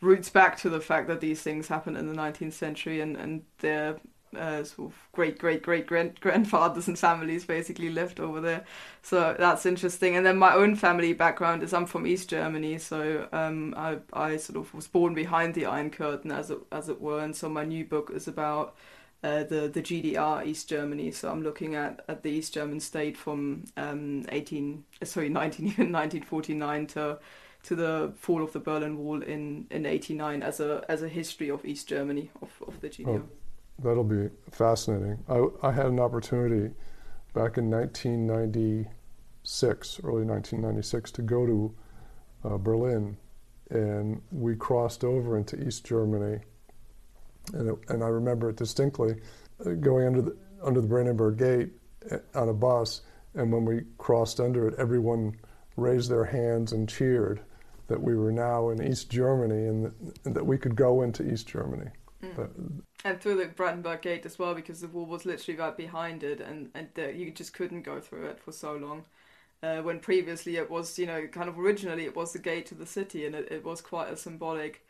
roots 0.03 0.29
back 0.29 0.59
to 0.59 0.69
the 0.69 0.81
fact 0.81 1.09
that 1.09 1.23
these 1.23 1.41
things 1.41 1.69
happened 1.69 1.97
in 1.97 2.07
the 2.07 2.21
19th 2.21 2.53
century, 2.53 3.01
and 3.01 3.17
and 3.17 3.45
their 3.61 3.97
uh, 4.37 4.65
sort 4.65 4.91
of 4.91 5.09
great 5.13 5.39
great 5.39 5.63
great 5.63 5.87
grand 5.87 6.21
grandfathers 6.21 6.89
and 6.89 6.99
families 6.99 7.45
basically 7.45 7.91
lived 7.91 8.21
over 8.21 8.41
there. 8.41 8.65
So 9.03 9.35
that's 9.39 9.67
interesting. 9.67 10.17
And 10.17 10.25
then 10.25 10.37
my 10.37 10.55
own 10.55 10.77
family 10.77 11.13
background 11.13 11.63
is 11.63 11.73
I'm 11.73 11.87
from 11.87 12.07
East 12.07 12.31
Germany, 12.31 12.79
so 12.79 13.29
um, 13.33 13.75
I 13.77 13.99
I 14.13 14.37
sort 14.37 14.59
of 14.59 14.73
was 14.75 14.87
born 14.87 15.15
behind 15.15 15.55
the 15.55 15.67
Iron 15.67 15.91
Curtain 15.91 16.31
as 16.31 16.51
it 16.51 16.59
as 16.73 16.89
it 16.89 17.01
were. 17.01 17.21
And 17.21 17.35
so 17.35 17.49
my 17.49 17.65
new 17.65 17.85
book 17.85 18.11
is 18.15 18.29
about. 18.29 18.77
Uh, 19.23 19.43
the 19.43 19.69
the 19.69 19.81
GDR 19.81 20.45
East 20.45 20.69
Germany. 20.69 21.11
So 21.11 21.31
I'm 21.31 21.43
looking 21.43 21.75
at, 21.75 22.05
at 22.09 22.23
the 22.23 22.29
East 22.29 22.53
German 22.53 22.79
state 22.79 23.17
from 23.17 23.65
um, 23.75 24.27
18 24.29 24.85
sorry 25.03 25.31
19 25.31 25.65
1949 25.67 26.87
to 26.89 27.19
to 27.65 27.75
the 27.75 28.13
fall 28.17 28.43
of 28.43 28.53
the 28.53 28.61
Berlin 28.61 28.99
Wall 28.99 29.23
in, 29.23 29.67
in 29.71 29.87
89 29.87 30.43
as 30.43 30.61
a 30.61 30.85
as 30.89 31.03
a 31.03 31.09
history 31.09 31.51
of 31.51 31.65
East 31.65 31.89
Germany 31.89 32.31
of, 32.41 32.51
of 32.67 32.81
the 32.81 32.89
GDR. 32.89 33.23
Oh 33.23 33.44
that'll 33.79 34.05
be 34.05 34.29
fascinating. 34.51 35.19
I, 35.29 35.47
I 35.63 35.71
had 35.73 35.87
an 35.87 36.01
opportunity 36.01 36.75
back 37.33 37.57
in 37.59 37.71
1996, 37.71 40.01
early 40.05 40.25
1996, 40.25 41.11
to 41.13 41.23
go 41.23 41.47
to 41.47 41.75
uh, 42.45 42.59
Berlin, 42.59 43.17
and 43.71 44.21
we 44.31 44.55
crossed 44.55 45.05
over 45.05 45.39
into 45.39 45.67
East 45.67 45.85
Germany, 45.85 46.41
and 47.53 47.71
it, 47.71 47.79
and 47.89 48.05
I 48.05 48.09
remember 48.09 48.51
it 48.51 48.57
distinctly, 48.57 49.17
uh, 49.65 49.71
going 49.73 50.07
under 50.07 50.23
the 50.23 50.37
under 50.63 50.81
the 50.81 50.89
Brandenburg 50.89 51.37
Gate 51.37 51.73
uh, 52.11 52.19
on 52.35 52.49
a 52.49 52.55
bus, 52.55 53.03
and 53.35 53.53
when 53.53 53.65
we 53.65 53.83
crossed 53.99 54.41
under 54.41 54.69
it, 54.69 54.75
everyone 54.79 55.37
raised 55.77 56.11
their 56.11 56.25
hands 56.25 56.73
and 56.73 56.89
cheered 56.89 57.41
that 57.89 58.01
we 58.01 58.17
were 58.17 58.33
now 58.33 58.71
in 58.71 58.83
East 58.83 59.11
Germany 59.11 59.67
and 59.67 59.93
that, 60.25 60.45
we 60.45 60.57
could 60.57 60.75
go 60.75 61.03
into 61.03 61.31
East 61.31 61.47
Germany. 61.47 61.91
Mm. 62.23 62.37
But, 62.37 62.51
and 63.05 63.21
through 63.21 63.37
the 63.37 63.47
Brandenburg 63.47 64.03
Gate 64.03 64.25
as 64.25 64.39
well, 64.39 64.55
because 64.55 64.81
the 64.81 64.89
wall 64.89 65.07
was 65.07 65.27
literally 65.27 65.59
right 65.59 65.77
behind 65.77 66.25
it, 66.25 66.41
and 66.41 66.71
and 66.75 66.89
uh, 66.99 67.09
you 67.09 67.31
just 67.31 67.53
couldn't 67.53 67.83
go 67.83 68.01
through 68.01 68.27
it 68.27 68.41
for 68.41 68.53
so 68.53 68.75
long. 68.75 69.05
Uh, 69.63 69.81
when 69.83 69.99
previously 69.99 70.57
it 70.57 70.71
was, 70.71 70.99
you 70.99 71.07
know, 71.07 71.27
kind 71.27 71.49
of 71.49 71.59
originally 71.59 72.05
it 72.05 72.17
was 72.17 72.33
the 72.33 72.39
gate 72.39 72.67
to 72.67 72.75
the 72.75 72.87
city, 72.87 73.27
and 73.27 73.35
it, 73.35 73.51
it 73.51 73.65
was 73.65 73.81
quite 73.81 74.11
a 74.11 74.17
symbolic 74.17 74.85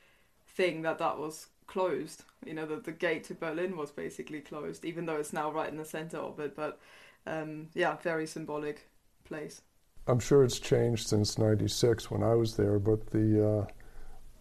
thing 0.47 0.83
that 0.83 0.99
that 0.99 1.19
was 1.19 1.49
closed. 1.67 2.23
You 2.47 2.55
know, 2.55 2.67
the 2.67 2.77
the 2.77 2.93
gate 2.93 3.25
to 3.25 3.35
Berlin 3.35 3.77
was 3.77 3.91
basically 3.91 4.41
closed, 4.41 4.85
even 4.85 5.07
though 5.07 5.17
it's 5.17 5.33
now 5.33 5.51
right 5.51 5.69
in 5.69 5.77
the 5.77 5.85
center 5.85 6.19
of 6.19 6.39
it. 6.39 6.55
But 6.55 6.81
um, 7.27 7.69
yeah, 7.75 7.97
very 7.97 8.27
symbolic 8.27 8.89
place. 9.25 9.63
I'm 10.07 10.21
sure 10.21 10.45
it's 10.45 10.61
changed 10.61 11.09
since 11.09 11.39
'96 11.39 12.11
when 12.11 12.23
I 12.23 12.35
was 12.35 12.57
there, 12.57 12.79
but 12.79 13.07
the, 13.11 13.49
uh, 13.49 13.67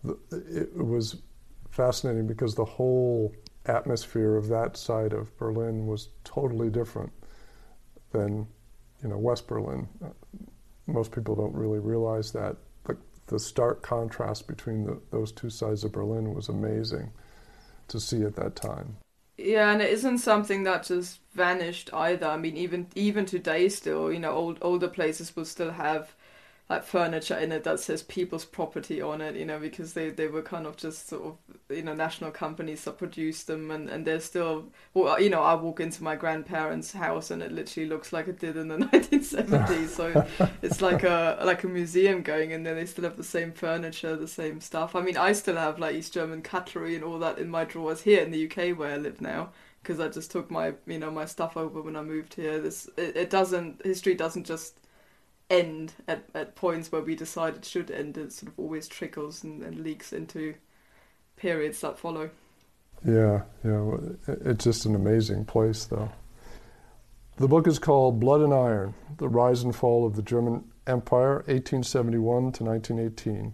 the 0.04 0.18
it 0.48 0.76
was 0.76 1.22
fascinating 1.72 2.28
because 2.28 2.54
the 2.54 2.66
whole 2.66 3.34
atmosphere 3.66 4.36
of 4.36 4.48
that 4.50 4.78
side 4.78 5.14
of 5.14 5.36
Berlin 5.38 5.88
was 5.88 6.10
totally 6.24 6.70
different 6.70 7.12
than 8.12 8.48
you 9.02 9.10
know 9.10 9.18
West 9.18 9.48
Berlin. 9.48 9.88
Most 10.88 11.12
people 11.12 11.36
don't 11.36 11.56
really 11.56 11.80
realize 11.80 12.32
that. 12.32 12.58
The, 12.86 12.98
the 13.28 13.40
stark 13.40 13.82
contrast 13.82 14.48
between 14.48 14.86
the, 14.86 15.00
those 15.12 15.32
two 15.32 15.50
sides 15.50 15.84
of 15.84 15.94
Berlin 15.94 16.34
was 16.34 16.50
amazing 16.50 17.12
to 17.88 18.00
see 18.00 18.24
at 18.24 18.36
that 18.36 18.56
time. 18.56 18.98
Yeah, 19.38 19.72
and 19.72 19.82
it 19.82 19.90
isn't 19.92 20.20
something 20.20 20.64
that 20.64 20.84
just 20.84 21.20
vanished 21.34 21.92
either. 21.94 22.28
I 22.28 22.38
mean, 22.38 22.56
even 22.56 22.88
even 22.96 23.26
today, 23.26 23.70
still, 23.70 24.12
you 24.12 24.20
know, 24.20 24.32
old 24.32 24.60
older 24.62 24.88
places 24.88 25.36
will 25.36 25.46
still 25.46 25.72
have 25.72 26.14
like 26.70 26.84
furniture 26.84 27.38
in 27.38 27.52
it 27.52 27.66
that 27.66 27.80
says 27.80 28.04
people's 28.04 28.46
property 28.46 29.02
on 29.02 29.20
it, 29.20 29.36
you 29.36 29.46
know, 29.46 29.60
because 29.60 29.94
they, 29.94 30.10
they 30.10 30.28
were 30.28 30.42
kind 30.42 30.66
of 30.66 30.78
just 30.78 31.10
sort 31.10 31.24
of, 31.24 31.38
you 31.70 31.84
know, 31.84 31.94
national 31.94 32.32
companies 32.32 32.86
that 32.86 32.98
produced 32.98 33.48
them 33.48 33.70
and, 33.70 33.90
and 33.90 34.06
they're 34.06 34.22
still, 34.22 34.70
well, 34.94 35.20
you 35.20 35.30
know, 35.30 35.42
I 35.44 35.56
walk 35.56 35.82
into 35.82 36.04
my 36.04 36.16
grandparents' 36.16 36.94
house 36.94 37.32
and 37.32 37.44
it 37.44 37.52
literally 37.52 37.90
looks 37.90 38.14
like 38.14 38.30
it 38.30 38.40
did 38.40 38.56
in 38.56 38.70
the 38.70 38.78
1970s. 38.94 39.90
so 39.90 40.26
it's 40.62 40.82
like 40.82 41.04
a, 41.04 41.38
like 41.44 41.66
a 41.66 41.68
museum 41.68 42.22
going 42.22 42.52
in 42.52 42.64
there. 42.64 42.76
They 42.76 42.86
still 42.86 43.04
have 43.04 43.18
the 43.18 43.26
same 43.26 43.52
furniture, 43.52 44.16
the 44.16 44.28
same 44.28 44.62
stuff. 44.62 44.96
I 44.96 45.02
mean, 45.02 45.18
I 45.18 45.34
still 45.34 45.58
have 45.58 45.80
like 45.80 45.96
East 45.96 46.14
German 46.14 46.42
cutlery 46.42 46.96
and 46.96 47.04
all 47.04 47.20
that 47.20 47.40
in 47.40 47.50
my 47.50 47.66
drawers 47.66 48.02
here 48.02 48.22
in 48.22 48.32
the 48.32 48.46
UK 48.46 48.78
where 48.78 48.94
I 48.94 48.98
live 48.98 49.20
now. 49.20 49.52
Because 49.82 50.00
I 50.00 50.08
just 50.08 50.32
took 50.32 50.50
my, 50.50 50.76
you 50.88 50.98
know, 50.98 51.12
my 51.12 51.26
stuff 51.26 51.58
over 51.58 51.82
when 51.82 51.98
I 51.98 52.04
moved 52.04 52.36
here. 52.36 52.58
This 52.62 52.90
it, 52.96 53.18
it 53.18 53.30
doesn't 53.30 53.86
history 53.86 54.16
doesn't 54.16 54.46
just 54.46 54.80
end 55.50 55.94
at, 56.08 56.24
at 56.34 56.56
points 56.56 56.92
where 56.92 57.02
we 57.02 57.16
decide 57.16 57.56
it 57.56 57.66
should 57.66 57.92
end. 57.92 58.18
It 58.18 58.32
sort 58.32 58.52
of 58.52 58.60
always 58.60 58.88
trickles 58.88 59.44
and, 59.44 59.62
and 59.64 59.84
leaks 59.84 60.14
into 60.14 60.56
periods 61.36 61.82
that 61.82 62.00
follow. 62.00 62.30
Yeah, 63.06 63.42
yeah. 63.64 63.98
It's 64.28 64.64
just 64.64 64.86
an 64.86 64.96
amazing 64.96 65.46
place, 65.46 65.86
though. 65.86 66.10
The 67.38 67.48
book 67.48 67.68
is 67.68 67.80
called 67.80 68.20
Blood 68.20 68.42
and 68.42 68.54
Iron 68.54 68.94
The 69.18 69.28
Rise 69.28 69.64
and 69.64 69.76
Fall 69.76 70.06
of 70.06 70.16
the 70.16 70.22
German 70.22 70.66
Empire, 70.86 71.38
1871 71.48 72.52
to 72.54 72.64
1918, 72.64 73.54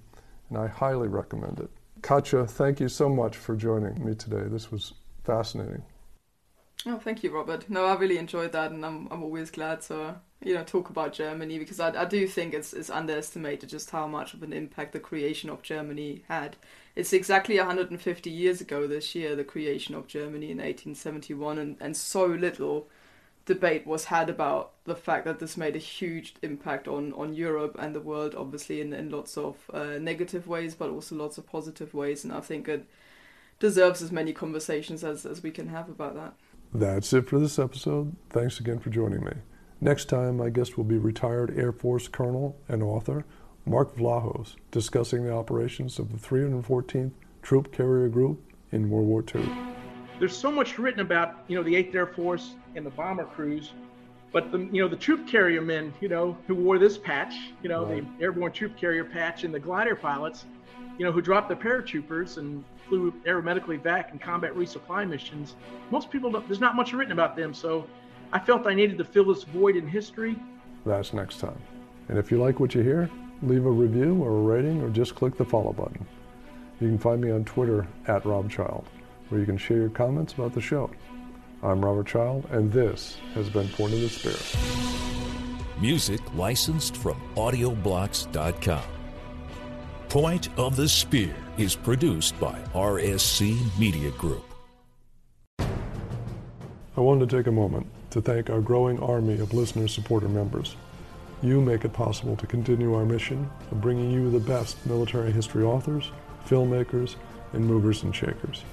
and 0.49 0.58
I 0.58 0.67
highly 0.67 1.08
recommend 1.08 1.60
it. 1.60 1.69
Katja, 2.02 2.45
thank 2.45 2.80
you 2.80 2.89
so 2.89 3.10
much 3.10 3.38
for 3.38 3.56
joining 3.56 4.04
me 4.04 4.15
today. 4.15 4.43
This 4.47 4.71
was 4.71 4.93
fascinating. 5.23 5.84
Oh, 6.86 6.98
thank 6.98 7.24
you, 7.24 7.32
Robert. 7.32 7.70
No, 7.70 7.86
I 7.86 7.96
really 7.96 8.18
enjoyed 8.18 8.52
that, 8.54 8.72
and 8.72 8.86
I'm 8.86 9.08
I'm 9.12 9.22
always 9.24 9.52
glad 9.52 9.82
to 9.84 10.15
you 10.44 10.54
know 10.54 10.63
talk 10.63 10.89
about 10.89 11.13
Germany 11.13 11.60
because 11.60 11.80
I, 11.80 11.89
I 12.02 12.06
do 12.06 12.26
think 12.28 12.54
it's 12.54 12.74
it's 12.74 12.89
underestimated 12.89 13.70
just 13.70 13.89
how 13.92 14.08
much 14.08 14.34
of 14.34 14.44
an 14.44 14.54
impact 14.54 14.94
the 14.94 15.00
creation 15.00 15.50
of 15.50 15.62
Germany 15.62 16.24
had. 16.30 16.56
It's 16.96 17.13
exactly 17.13 17.58
150 17.58 18.30
years 18.30 18.62
ago 18.62 18.88
this 18.88 19.13
year 19.15 19.36
the 19.36 19.44
creation 19.44 19.94
of 19.96 20.08
Germany 20.08 20.52
in 20.52 20.58
1871, 20.58 21.58
and 21.58 21.78
and 21.82 21.96
so 21.98 22.26
little 22.26 22.88
debate 23.46 23.86
was 23.88 24.06
had 24.06 24.30
about 24.30 24.74
the 24.86 24.96
fact 24.96 25.26
that 25.26 25.39
this 25.39 25.58
made 25.58 25.76
a 25.76 25.80
huge 25.80 26.36
impact 26.44 26.88
on, 26.88 27.12
on 27.13 27.34
Europe 27.34 27.76
and 27.80 27.96
the 27.96 28.00
world, 28.02 28.36
obviously 28.36 28.80
in, 28.80 28.94
in 28.94 29.10
lots 29.10 29.38
of 29.38 29.58
uh, 29.74 29.98
negative 30.00 30.48
ways, 30.48 30.76
but 30.76 30.89
also 30.92 31.15
lots 31.15 31.38
of 31.39 31.48
positive 31.48 31.94
ways. 31.96 32.24
And 32.24 32.32
I 32.32 32.42
think 32.42 32.68
it 32.68 32.86
deserves 33.60 34.02
as 34.04 34.12
many 34.12 34.34
conversations 34.34 35.04
as, 35.04 35.26
as 35.26 35.44
we 35.44 35.52
can 35.52 35.68
have 35.70 35.89
about 35.89 36.15
that. 36.15 36.34
That's 36.73 37.13
it 37.13 37.27
for 37.27 37.39
this 37.39 37.58
episode. 37.58 38.15
Thanks 38.29 38.60
again 38.60 38.79
for 38.79 38.91
joining 38.91 39.23
me. 39.23 39.34
Next 39.82 40.05
time, 40.05 40.38
my 40.38 40.49
guest 40.49 40.77
will 40.77 40.84
be 40.84 40.97
retired 40.97 41.58
Air 41.58 41.71
Force 41.71 42.08
Colonel 42.08 42.58
and 42.67 42.84
author 42.84 43.25
Mark 43.65 43.95
Vlahos, 43.95 44.55
discussing 44.69 45.23
the 45.23 45.34
operations 45.34 45.97
of 45.97 46.12
the 46.12 46.17
314th 46.27 47.12
Troop 47.41 47.71
Carrier 47.71 48.08
Group 48.08 48.41
in 48.71 48.89
World 48.89 49.08
War 49.08 49.23
II. 49.34 49.49
There's 50.19 50.38
so 50.38 50.51
much 50.51 50.77
written 50.77 50.99
about, 50.99 51.43
you 51.47 51.58
know, 51.58 51.63
the 51.63 51.73
8th 51.73 51.95
Air 51.95 52.08
Force 52.08 52.53
and 52.75 52.86
the 52.86 52.91
bomber 52.91 53.25
crews, 53.25 53.71
but 54.32 54.51
the, 54.51 54.60
you 54.71 54.82
know, 54.84 54.88
the 54.88 54.95
troop 54.95 55.27
carrier 55.27 55.62
men, 55.62 55.91
you 56.01 56.10
know, 56.10 56.38
who 56.45 56.53
wore 56.53 56.77
this 56.77 56.99
patch, 56.99 57.34
you 57.63 57.69
know, 57.69 57.86
right. 57.86 58.19
the 58.19 58.23
airborne 58.23 58.51
troop 58.51 58.77
carrier 58.77 59.05
patch, 59.05 59.43
and 59.43 59.51
the 59.51 59.60
glider 59.60 59.95
pilots, 59.95 60.45
you 60.99 61.05
know, 61.05 61.12
who 61.13 61.21
dropped 61.21 61.47
the 61.47 61.55
paratroopers 61.55 62.38
and 62.38 62.63
flew 62.88 63.12
aeromedically 63.25 63.81
back 63.81 64.12
and 64.12 64.19
combat 64.19 64.53
resupply 64.53 65.07
missions. 65.09 65.55
Most 65.91 66.12
people 66.12 66.29
don't, 66.29 66.45
there's 66.47 66.59
not 66.59 66.75
much 66.75 66.91
written 66.91 67.13
about 67.13 67.38
them, 67.38 67.53
so 67.53 67.88
I 68.33 68.39
felt 68.39 68.67
I 68.67 68.73
needed 68.73 68.97
to 68.97 69.05
fill 69.05 69.23
this 69.23 69.43
void 69.43 69.77
in 69.77 69.88
history. 69.88 70.35
That's 70.85 71.13
next 71.13 71.39
time. 71.39 71.59
And 72.09 72.17
if 72.17 72.29
you 72.31 72.38
like 72.38 72.59
what 72.59 72.75
you 72.75 72.81
hear, 72.81 73.09
leave 73.41 73.65
a 73.65 73.71
review 73.71 74.21
or 74.21 74.29
a 74.29 74.41
rating 74.41 74.81
or 74.81 74.89
just 74.89 75.15
click 75.15 75.38
the 75.38 75.45
follow 75.45 75.71
button. 75.71 76.05
You 76.81 76.89
can 76.89 76.97
find 76.97 77.21
me 77.21 77.31
on 77.31 77.45
Twitter 77.45 77.88
at 78.07 78.25
Rob 78.25 78.51
Child, 78.51 78.85
where 79.29 79.39
you 79.39 79.45
can 79.45 79.57
share 79.57 79.77
your 79.77 79.89
comments 79.89 80.33
about 80.33 80.53
the 80.53 80.62
show. 80.62 80.91
I'm 81.63 81.83
Robert 81.83 82.07
Child, 82.07 82.45
and 82.51 82.71
this 82.71 83.17
has 83.35 83.49
been 83.49 83.69
Point 83.69 83.93
of 83.93 84.01
the 84.01 84.09
Spear. 84.09 85.79
Music 85.79 86.19
licensed 86.35 86.97
from 86.97 87.21
audioblocks.com. 87.35 88.98
Point 90.10 90.50
of 90.58 90.76
the 90.76 90.89
Spear 90.89 91.36
is 91.60 91.76
produced 91.76 92.39
by 92.39 92.58
RSC 92.74 93.78
Media 93.78 94.10
Group. 94.10 94.43
I 95.60 97.00
wanted 97.00 97.30
to 97.30 97.38
take 97.38 97.45
a 97.45 97.52
moment 97.52 97.86
to 98.10 98.19
thank 98.19 98.50
our 98.50 98.60
growing 98.60 99.00
army 99.04 99.39
of 99.39 99.54
listener 99.54 99.88
supporter 99.88 100.28
members. 100.28 100.76
You 101.43 101.62
make 101.62 101.86
it 101.86 101.93
possible 101.93 102.36
to 102.38 102.48
continue 102.48 102.95
our 102.95 103.06
mission 103.06 103.52
of 103.69 103.82
bringing 103.82 104.10
you 104.10 104.32
the 104.32 104.39
best 104.39 104.84
military 104.88 105.32
history 105.32 105.63
authors, 105.63 106.10
filmmakers, 106.48 107.15
and 107.54 107.63
movers 107.63 108.02
and 108.02 108.15
shakers. 108.15 108.63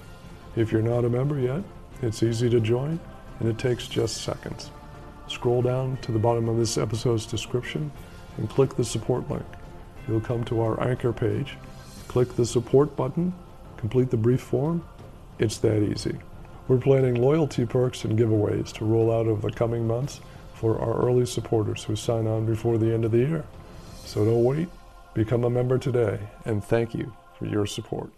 If 0.57 0.73
you're 0.73 0.81
not 0.81 1.05
a 1.05 1.11
member 1.11 1.39
yet, 1.39 1.63
it's 2.01 2.23
easy 2.23 2.49
to 2.49 2.61
join 2.61 2.99
and 3.41 3.49
it 3.51 3.59
takes 3.59 3.87
just 3.89 4.23
seconds. 4.23 4.71
Scroll 5.29 5.61
down 5.61 5.99
to 5.99 6.13
the 6.13 6.19
bottom 6.19 6.49
of 6.49 6.57
this 6.57 6.79
episode's 6.79 7.27
description 7.27 7.93
and 8.39 8.49
click 8.49 8.75
the 8.75 8.85
support 8.87 9.29
link. 9.29 9.45
You'll 10.09 10.21
come 10.21 10.45
to 10.45 10.61
our 10.61 10.81
anchor 10.87 11.13
page, 11.13 11.57
click 12.09 12.35
the 12.37 12.47
support 12.47 12.97
button, 12.97 13.35
complete 13.77 14.11
the 14.11 14.17
brief 14.17 14.41
form. 14.41 14.87
It's 15.39 15.59
that 15.59 15.83
easy. 15.83 16.19
We're 16.69 16.79
planning 16.79 17.15
loyalty 17.15 17.67
perks 17.67 18.05
and 18.05 18.19
giveaways 18.19 18.73
to 18.75 18.85
roll 18.85 19.13
out 19.13 19.27
over 19.27 19.51
the 19.51 19.57
coming 19.57 19.87
months 19.87 20.21
for 20.55 20.79
our 20.81 21.07
early 21.07 21.27
supporters 21.27 21.85
who 21.85 21.95
sign 21.95 22.27
on 22.27 22.47
before 22.47 22.79
the 22.79 22.93
end 22.93 23.05
of 23.05 23.13
the 23.13 23.19
year. 23.19 23.45
So 24.05 24.25
don't 24.25 24.45
wait. 24.45 24.69
Become 25.15 25.45
a 25.45 25.51
member 25.51 25.79
today, 25.79 26.19
and 26.45 26.63
thank 26.63 26.95
you 26.95 27.13
for 27.39 27.47
your 27.47 27.67
support. 27.67 28.11